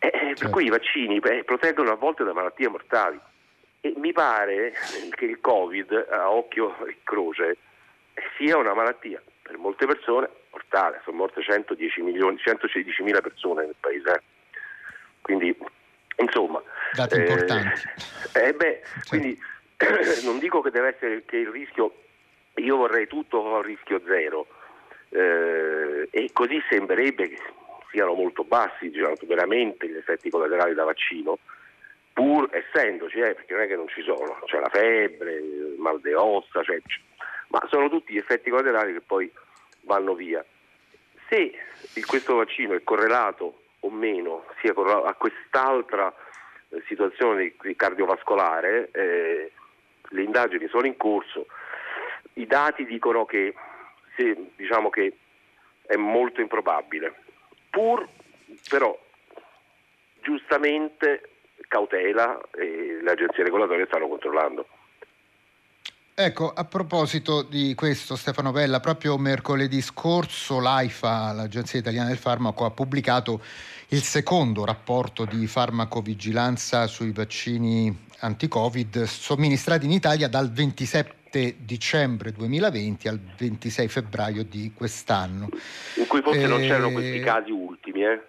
e, 0.00 0.10
certo. 0.10 0.40
per 0.40 0.50
cui 0.50 0.64
i 0.64 0.70
vaccini 0.70 1.20
beh, 1.20 1.44
proteggono 1.44 1.92
a 1.92 1.96
volte 1.96 2.24
da 2.24 2.32
malattie 2.32 2.68
mortali 2.68 3.20
e 3.80 3.92
mi 3.96 4.12
pare 4.12 4.72
che 5.10 5.24
il 5.26 5.40
covid 5.40 6.08
a 6.10 6.30
occhio 6.30 6.84
e 6.86 6.96
croce 7.04 7.56
sia 8.36 8.56
una 8.56 8.74
malattia 8.74 9.22
per 9.42 9.56
molte 9.58 9.86
persone 9.86 10.28
mortale 10.50 11.00
sono 11.04 11.18
morte 11.18 11.42
110 11.42 12.02
milioni 12.02 12.36
116 12.38 13.02
mila 13.02 13.20
persone 13.20 13.64
nel 13.64 13.76
paese 13.78 14.22
quindi, 15.20 15.56
insomma... 16.16 16.62
Dati 16.92 17.14
eh, 17.14 17.20
importanti. 17.20 17.82
Eh, 18.34 18.52
beh, 18.52 18.80
certo. 18.82 19.08
quindi 19.08 19.38
non 20.24 20.38
dico 20.38 20.60
che 20.60 20.70
deve 20.70 20.88
essere 20.94 21.24
che 21.24 21.36
il 21.36 21.48
rischio, 21.48 21.94
io 22.54 22.76
vorrei 22.76 23.06
tutto 23.06 23.56
a 23.56 23.62
rischio 23.62 24.00
zero 24.06 24.46
eh, 25.10 26.08
e 26.10 26.30
così 26.32 26.60
sembrerebbe 26.68 27.28
siano 27.90 28.14
molto 28.14 28.44
bassi 28.44 28.90
diciamo, 28.90 29.14
veramente 29.22 29.88
gli 29.88 29.96
effetti 29.96 30.30
collaterali 30.30 30.74
da 30.74 30.84
vaccino, 30.84 31.38
pur 32.12 32.48
essendoci, 32.52 33.18
eh, 33.18 33.34
perché 33.34 33.52
non 33.52 33.62
è 33.62 33.66
che 33.66 33.76
non 33.76 33.88
ci 33.88 34.02
sono, 34.02 34.38
c'è 34.44 34.58
la 34.58 34.68
febbre, 34.68 35.32
il 35.34 35.74
mal 35.78 36.00
de 36.00 36.14
ossa, 36.14 36.62
cioè, 36.62 36.80
ma 37.48 37.60
sono 37.68 37.88
tutti 37.88 38.12
gli 38.12 38.18
effetti 38.18 38.50
collaterali 38.50 38.92
che 38.92 39.00
poi 39.00 39.30
vanno 39.82 40.14
via. 40.14 40.44
Se 41.28 41.52
questo 42.06 42.36
vaccino 42.36 42.74
è 42.74 42.82
correlato 42.82 43.62
o 43.80 43.90
meno 43.90 44.44
sia 44.60 44.72
a 44.72 45.14
quest'altra 45.14 46.12
eh, 46.68 46.82
situazione 46.86 47.54
cardiovascolare, 47.76 48.90
eh, 48.92 49.52
le 50.12 50.22
indagini 50.22 50.68
sono 50.68 50.86
in 50.86 50.96
corso, 50.96 51.46
i 52.34 52.46
dati 52.46 52.84
dicono 52.84 53.24
che, 53.24 53.54
se, 54.16 54.36
diciamo 54.56 54.90
che 54.90 55.16
è 55.86 55.96
molto 55.96 56.40
improbabile, 56.40 57.14
pur 57.70 58.06
però 58.68 58.96
giustamente 60.22 61.30
cautela 61.68 62.40
e 62.52 62.98
le 63.02 63.10
agenzie 63.10 63.44
regolatorie 63.44 63.86
stanno 63.86 64.08
controllando. 64.08 64.66
Ecco, 66.12 66.52
a 66.52 66.64
proposito 66.64 67.42
di 67.42 67.74
questo, 67.74 68.14
Stefano 68.14 68.52
Bella, 68.52 68.80
proprio 68.80 69.16
mercoledì 69.16 69.80
scorso 69.80 70.60
l'AIFA, 70.60 71.32
l'Agenzia 71.32 71.78
Italiana 71.78 72.08
del 72.08 72.18
Farmaco, 72.18 72.66
ha 72.66 72.70
pubblicato 72.70 73.40
il 73.88 74.02
secondo 74.02 74.66
rapporto 74.66 75.24
di 75.24 75.46
farmacovigilanza 75.46 76.86
sui 76.88 77.12
vaccini 77.12 78.06
anti-Covid 78.18 79.04
somministrati 79.04 79.86
in 79.86 79.92
Italia 79.92 80.28
dal 80.28 80.52
27 80.52 81.19
7 81.30 81.56
dicembre 81.60 82.32
2020 82.32 83.08
al 83.08 83.20
26 83.38 83.88
febbraio 83.88 84.42
di 84.42 84.72
quest'anno. 84.74 85.48
In 85.96 86.06
cui 86.08 86.20
forse 86.20 86.42
eh, 86.42 86.46
non 86.46 86.58
c'erano 86.58 86.90
questi 86.90 87.20
casi 87.20 87.50
ultimi, 87.52 88.02
eh? 88.02 88.20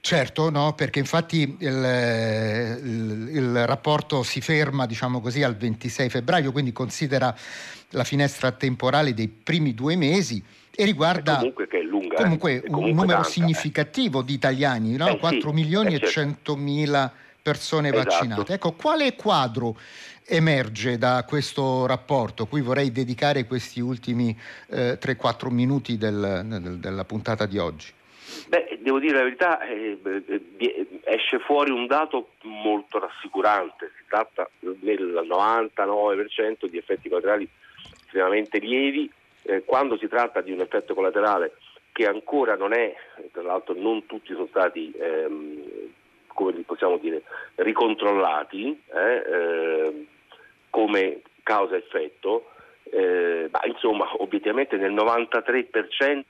Certo, 0.00 0.50
no, 0.50 0.72
perché 0.74 0.98
infatti 0.98 1.42
il, 1.42 1.58
il, 1.60 3.28
il, 3.30 3.66
rapporto 3.66 4.24
si 4.24 4.40
ferma, 4.40 4.84
diciamo 4.84 5.20
così, 5.20 5.44
al 5.44 5.54
26 5.54 6.08
febbraio, 6.08 6.50
quindi 6.50 6.72
considera 6.72 7.32
la 7.90 8.02
finestra 8.02 8.50
temporale 8.50 9.14
dei 9.14 9.28
primi 9.28 9.74
due 9.74 9.94
mesi 9.94 10.42
e 10.74 10.84
riguarda 10.84 11.36
comunque, 11.36 11.68
lunga, 11.84 12.16
comunque 12.16 12.54
eh? 12.54 12.60
comunque 12.62 12.90
un 12.90 12.96
numero 12.96 13.20
tanta, 13.20 13.28
significativo 13.28 14.22
eh. 14.22 14.24
di 14.24 14.32
italiani, 14.32 14.96
no? 14.96 15.06
eh, 15.06 15.18
4 15.18 15.40
sì, 15.40 15.54
milioni 15.54 15.94
eh, 15.94 16.00
e 16.02 16.08
100 16.08 16.56
mila 16.56 17.12
persone 17.42 17.88
esatto. 17.88 18.08
vaccinate. 18.08 18.52
Ecco, 18.54 18.72
quale 18.72 19.14
quadro 19.14 19.76
emerge 20.26 20.96
da 20.98 21.24
questo 21.26 21.86
rapporto? 21.86 22.46
Qui 22.46 22.60
vorrei 22.60 22.92
dedicare 22.92 23.44
questi 23.44 23.80
ultimi 23.80 24.36
eh, 24.68 24.98
3-4 25.00 25.50
minuti 25.50 25.98
del, 25.98 26.42
del, 26.44 26.78
della 26.78 27.04
puntata 27.04 27.46
di 27.46 27.58
oggi. 27.58 27.92
Beh, 28.48 28.78
devo 28.80 28.98
dire 28.98 29.16
la 29.16 29.24
verità, 29.24 29.60
eh, 29.60 29.98
eh, 30.02 30.86
esce 31.04 31.38
fuori 31.38 31.70
un 31.70 31.86
dato 31.86 32.30
molto 32.42 32.98
rassicurante, 32.98 33.90
si 33.96 34.04
tratta 34.08 34.48
del 34.58 35.26
99% 35.28 36.66
di 36.66 36.78
effetti 36.78 37.08
collaterali 37.08 37.48
estremamente 38.04 38.58
lievi, 38.58 39.10
eh, 39.42 39.64
quando 39.64 39.96
si 39.98 40.08
tratta 40.08 40.40
di 40.40 40.52
un 40.52 40.60
effetto 40.60 40.94
collaterale 40.94 41.56
che 41.92 42.06
ancora 42.06 42.56
non 42.56 42.72
è, 42.72 42.94
tra 43.32 43.42
l'altro 43.42 43.74
non 43.74 44.06
tutti 44.06 44.32
sono 44.32 44.46
stati, 44.48 44.92
ehm, 44.98 45.61
come 46.42 46.62
possiamo 46.62 46.96
dire, 46.98 47.22
ricontrollati 47.56 48.82
eh, 48.94 49.32
eh, 49.32 50.06
come 50.70 51.22
causa-effetto, 51.42 52.50
eh, 52.84 53.48
ma 53.50 53.60
insomma 53.64 54.06
obiettivamente 54.18 54.76
nel 54.76 54.92
93% 54.92 56.22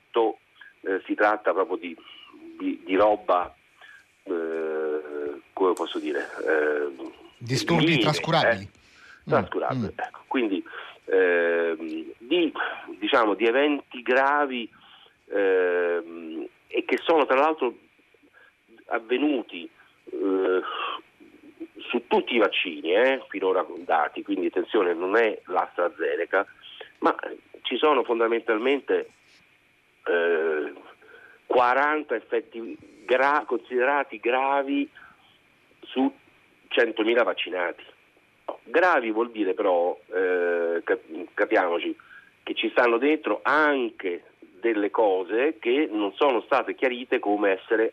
eh, 0.83 1.03
si 1.07 1.15
tratta 1.15 1.53
proprio 1.53 1.77
di, 1.77 1.97
di, 2.59 2.83
di 2.85 2.97
roba, 2.97 3.55
eh, 4.25 5.41
come 5.53 5.73
posso 5.73 5.99
dire, 5.99 6.29
eh, 6.47 7.11
disturbi 7.39 7.87
linee, 7.87 8.03
trascurabili. 8.03 8.71
Trascurabili, 9.25 9.87
mm. 9.87 9.99
ecco. 9.99 10.21
quindi 10.27 10.65
ehm, 11.05 12.05
di, 12.19 12.53
diciamo, 12.99 13.35
di, 13.35 13.47
eventi 13.47 14.03
gravi 14.03 14.69
ehm, 15.31 16.47
e 16.67 16.85
che 16.85 16.99
sono 17.03 17.27
tra 17.27 17.37
l'altro 17.37 17.75
avvenuti 18.87 19.69
eh, 20.11 20.61
su 21.89 22.07
tutti 22.07 22.35
i 22.35 22.39
vaccini 22.39 22.95
eh, 22.95 23.23
finora 23.29 23.67
dati, 23.79 24.23
quindi 24.23 24.47
attenzione 24.47 24.95
non 24.95 25.17
è 25.17 25.41
l'AstraZeneca, 25.47 26.47
ma 26.99 27.15
ci 27.63 27.77
sono 27.77 28.03
fondamentalmente 28.03 29.11
eh, 30.05 30.73
40 31.47 32.15
effetti 32.15 32.77
gra- 33.05 33.45
considerati 33.47 34.19
gravi 34.19 34.89
su 35.81 36.11
100.000 36.71 37.23
vaccinati. 37.25 37.85
gravi 38.65 39.11
vuol 39.11 39.31
dire 39.31 39.55
però, 39.55 39.99
eh, 40.07 40.83
capiamoci, 41.35 41.97
che 42.43 42.55
ci 42.55 42.71
stanno 42.71 42.99
dentro 42.99 43.41
anche 43.43 44.25
delle 44.39 44.91
cose 44.91 45.59
che 45.59 45.89
non 45.91 46.13
sono 46.15 46.41
state 46.43 46.75
chiarite 46.75 47.19
come 47.19 47.51
essere 47.51 47.93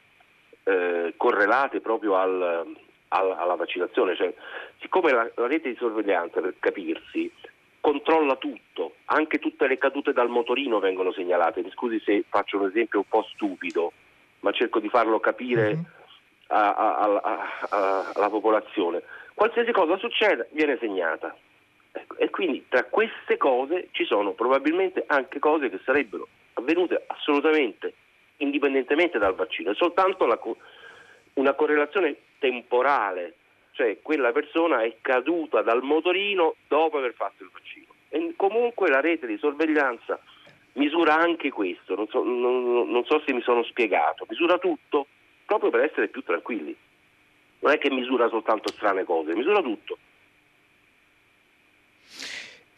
eh, 0.69 1.13
correlate 1.17 1.81
proprio 1.81 2.15
al, 2.15 2.75
al, 3.09 3.31
alla 3.31 3.55
vaccinazione. 3.55 4.15
Cioè, 4.15 4.33
siccome 4.79 5.11
la, 5.11 5.29
la, 5.35 5.47
rete 5.47 5.69
di 5.69 5.75
sorveglianza, 5.75 6.41
per 6.41 6.55
capirsi, 6.59 7.31
controlla 7.79 8.35
tutto, 8.35 8.95
anche 9.05 9.39
tutte 9.39 9.67
le 9.67 9.77
cadute 9.77 10.13
dal 10.13 10.29
motorino 10.29 10.79
vengono 10.79 11.11
segnalate. 11.11 11.61
Mi 11.61 11.71
scusi 11.71 11.99
se 12.05 12.23
faccio 12.29 12.59
un 12.59 12.67
esempio 12.67 12.99
un 12.99 13.07
po' 13.07 13.23
stupido, 13.33 13.91
ma 14.41 14.51
cerco 14.51 14.79
di 14.79 14.89
farlo 14.89 15.19
capire 15.19 15.73
mm-hmm. 15.73 15.83
a, 16.47 16.73
a, 16.75 17.21
a, 17.69 18.11
alla 18.13 18.29
popolazione. 18.29 19.01
Qualsiasi 19.33 19.71
cosa 19.71 19.97
succeda 19.97 20.45
viene 20.51 20.77
segnata. 20.79 21.35
Ecco, 21.91 22.17
e 22.17 22.29
quindi 22.29 22.65
tra 22.69 22.83
queste 22.83 23.37
cose 23.37 23.87
ci 23.91 24.05
sono 24.05 24.33
probabilmente 24.33 25.03
anche 25.07 25.39
cose 25.39 25.69
che 25.69 25.79
sarebbero 25.83 26.27
avvenute 26.53 27.03
assolutamente 27.07 27.93
indipendentemente 28.39 29.17
dal 29.17 29.35
vaccino, 29.35 29.71
è 29.71 29.75
soltanto 29.75 30.25
la, 30.25 30.39
una 31.33 31.53
correlazione 31.53 32.15
temporale 32.39 33.35
cioè 33.79 34.01
quella 34.01 34.33
persona 34.33 34.81
è 34.81 34.97
caduta 34.99 35.61
dal 35.61 35.81
motorino 35.81 36.55
dopo 36.67 36.97
aver 36.97 37.13
fatto 37.13 37.43
il 37.43 37.49
vaccino. 37.49 37.85
E 38.09 38.33
comunque 38.35 38.89
la 38.89 38.99
rete 38.99 39.25
di 39.25 39.37
sorveglianza 39.37 40.19
misura 40.73 41.15
anche 41.15 41.49
questo, 41.49 41.95
non 41.95 42.05
so, 42.09 42.21
non, 42.21 42.89
non 42.89 43.05
so 43.05 43.21
se 43.25 43.31
mi 43.31 43.41
sono 43.41 43.63
spiegato, 43.63 44.25
misura 44.27 44.57
tutto 44.57 45.07
proprio 45.45 45.69
per 45.69 45.85
essere 45.85 46.09
più 46.09 46.21
tranquilli. 46.23 46.75
Non 47.59 47.71
è 47.71 47.77
che 47.77 47.89
misura 47.89 48.27
soltanto 48.27 48.69
strane 48.73 49.05
cose, 49.05 49.33
misura 49.33 49.61
tutto. 49.61 49.97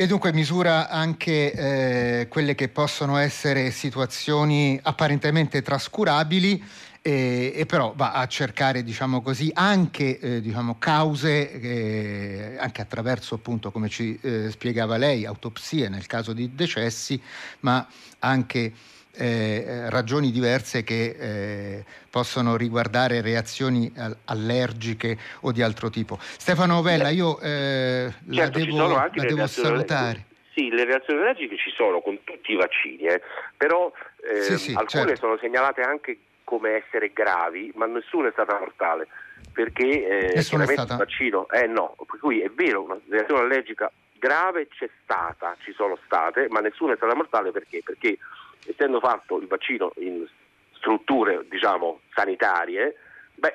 E 0.02 0.08
dunque 0.08 0.34
misura 0.34 0.90
anche 0.90 1.52
eh, 1.54 2.28
quelle 2.28 2.56
che 2.56 2.70
possono 2.70 3.18
essere 3.18 3.70
situazioni 3.70 4.80
apparentemente 4.82 5.62
trascurabili 5.62 6.64
e, 7.04 7.54
e, 7.56 7.66
però 7.68 7.94
va 7.96 8.14
a 8.14 8.26
cercare 8.26 8.82
diciamo 8.82 9.22
così, 9.22 9.52
anche 9.54 10.18
eh, 10.18 10.42
diciamo, 10.42 10.78
cause, 10.80 11.52
eh, 11.52 12.58
anche 12.60 12.82
attraverso 12.82 13.36
appunto 13.36 13.70
come 13.70 13.90
ci 13.90 14.18
eh, 14.24 14.50
spiegava 14.50 14.98
lei, 14.98 15.24
autopsie 15.28 15.88
nel 15.88 16.08
caso 16.08 16.34
di 16.34 16.56
decessi, 16.56 17.22
ma 17.60 17.88
anche 18.18 18.74
eh, 19.16 19.90
ragioni 19.90 20.32
diverse 20.32 20.84
che 20.84 21.16
eh, 21.20 21.86
possono 22.10 22.56
riguardare 22.56 23.22
reazioni 23.22 23.92
allergiche 24.26 25.18
o 25.42 25.52
di 25.52 25.62
altro 25.62 25.90
tipo. 25.90 26.18
Stefano 26.20 26.82
Vella, 26.82 27.10
io 27.10 27.40
eh, 27.40 28.12
certo, 28.32 28.60
la 28.60 28.66
devo, 28.66 28.88
la 28.88 29.10
devo 29.14 29.48
salutare. 29.48 30.26
Sì, 30.54 30.70
le 30.70 30.84
reazioni 30.84 31.22
allergiche 31.22 31.56
ci 31.58 31.72
sono 31.72 32.02
con 32.02 32.20
tutti 32.24 32.52
i 32.52 32.56
vaccini, 32.56 33.04
eh. 33.04 33.22
però 33.56 33.92
eh, 34.30 34.42
sì, 34.42 34.58
sì, 34.58 34.72
alcune 34.72 35.08
certo. 35.08 35.16
sono 35.16 35.38
segnalate 35.40 35.82
anche 35.82 36.18
come 36.44 36.84
essere 36.84 37.14
gravi, 37.14 37.72
ma 37.76 37.86
nessuna 37.86 38.28
è 38.28 38.32
stata 38.34 38.60
mortale, 38.60 39.08
perché 39.54 40.34
eh, 40.34 40.42
chiaramente 40.42 40.82
il 40.82 40.98
vaccino, 40.98 41.50
eh 41.50 41.68
no, 41.68 41.96
per 41.98 42.20
cui 42.20 42.42
è 42.42 42.50
vero, 42.50 42.84
una 42.84 43.00
reazione 43.08 43.44
allergica 43.44 43.90
grave 44.22 44.68
c'è 44.68 44.88
stata, 45.04 45.56
ci 45.64 45.74
sono 45.74 45.98
state, 46.06 46.48
ma 46.50 46.60
nessuna 46.60 46.94
è 46.94 46.96
stata 46.96 47.16
mortale 47.16 47.52
perché? 47.52 47.82
Perché 47.84 48.18
essendo 48.66 49.00
fatto 49.00 49.40
il 49.40 49.48
vaccino 49.48 49.92
in 49.98 50.26
strutture, 50.74 51.46
diciamo, 51.50 52.02
sanitarie, 52.14 52.96
beh, 53.36 53.54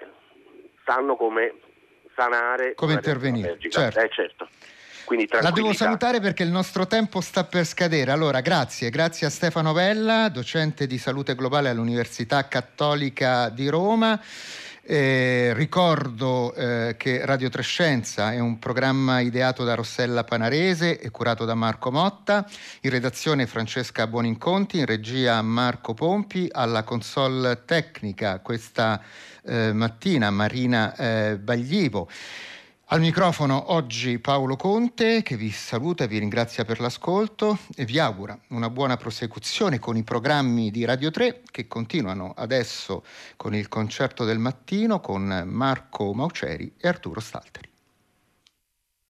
sanno 0.85 1.17
come 1.17 1.55
sanare 2.15 2.75
come 2.75 2.95
intervenire, 2.95 3.59
certo. 3.69 4.01
Eh, 4.01 4.09
certo. 4.11 4.49
La 5.41 5.53
devo 5.53 5.73
salutare 5.73 6.19
perché 6.19 6.43
il 6.43 6.51
nostro 6.51 6.89
tempo 6.89 7.21
sta 7.21 7.45
per 7.45 7.65
scadere. 7.65 8.11
Allora, 8.11 8.41
grazie, 8.41 8.91
grazie 8.91 9.29
a 9.29 9.31
Stefano 9.31 9.73
Vella, 9.73 10.29
docente 10.29 10.89
di 10.89 10.99
salute 10.99 11.37
globale 11.37 11.69
all'Università 11.69 12.49
Cattolica 12.49 13.49
di 13.49 13.69
Roma. 13.69 14.21
Eh, 14.89 15.53
ricordo 15.55 16.55
eh, 16.55 16.95
che 16.97 17.27
Radio 17.27 17.49
Trescenza 17.49 18.33
è 18.33 18.39
un 18.39 18.61
programma 18.61 19.19
ideato 19.19 19.65
da 19.65 19.75
Rossella 19.75 20.23
Panarese 20.23 21.01
e 21.01 21.11
curato 21.11 21.45
da 21.45 21.57
Marco 21.57 21.91
Motta, 21.91 22.49
in 22.83 22.91
redazione 22.91 23.49
Francesca 23.49 24.07
Buoninconti, 24.07 24.79
in 24.79 24.87
regia 24.87 25.43
Marco 25.43 25.93
Pompi, 25.93 26.47
alla 26.53 26.85
console 26.85 27.65
tecnica 27.65 28.39
questa 28.39 29.03
eh, 29.43 29.73
mattina 29.73 30.31
Marina 30.31 30.95
eh, 30.95 31.37
Baglivo. 31.37 32.09
Al 32.91 33.01
microfono 33.01 33.73
oggi 33.73 34.21
Paolo 34.21 34.55
Conte 34.55 35.23
che 35.25 35.37
vi 35.37 35.51
saluta 35.51 36.05
e 36.05 36.07
vi 36.07 36.19
ringrazia 36.19 36.65
per 36.65 36.79
l'ascolto 36.79 37.59
e 37.75 37.85
vi 37.85 37.99
augura 37.99 38.39
una 38.51 38.71
buona 38.71 38.97
prosecuzione 38.97 39.81
con 39.81 39.97
i 39.97 40.05
programmi 40.05 40.71
di 40.71 40.85
Radio 40.85 41.11
3 41.11 41.43
che 41.51 41.67
continuano 41.67 42.33
adesso 42.37 43.05
con 43.35 43.57
il 43.57 43.67
concerto 43.67 44.25
del 44.25 44.39
mattino 44.39 45.01
con 45.01 45.43
Marco 45.47 46.15
Mauceri 46.15 46.75
e 46.79 46.87
Arturo 46.87 47.19
Stalteri. 47.19 47.76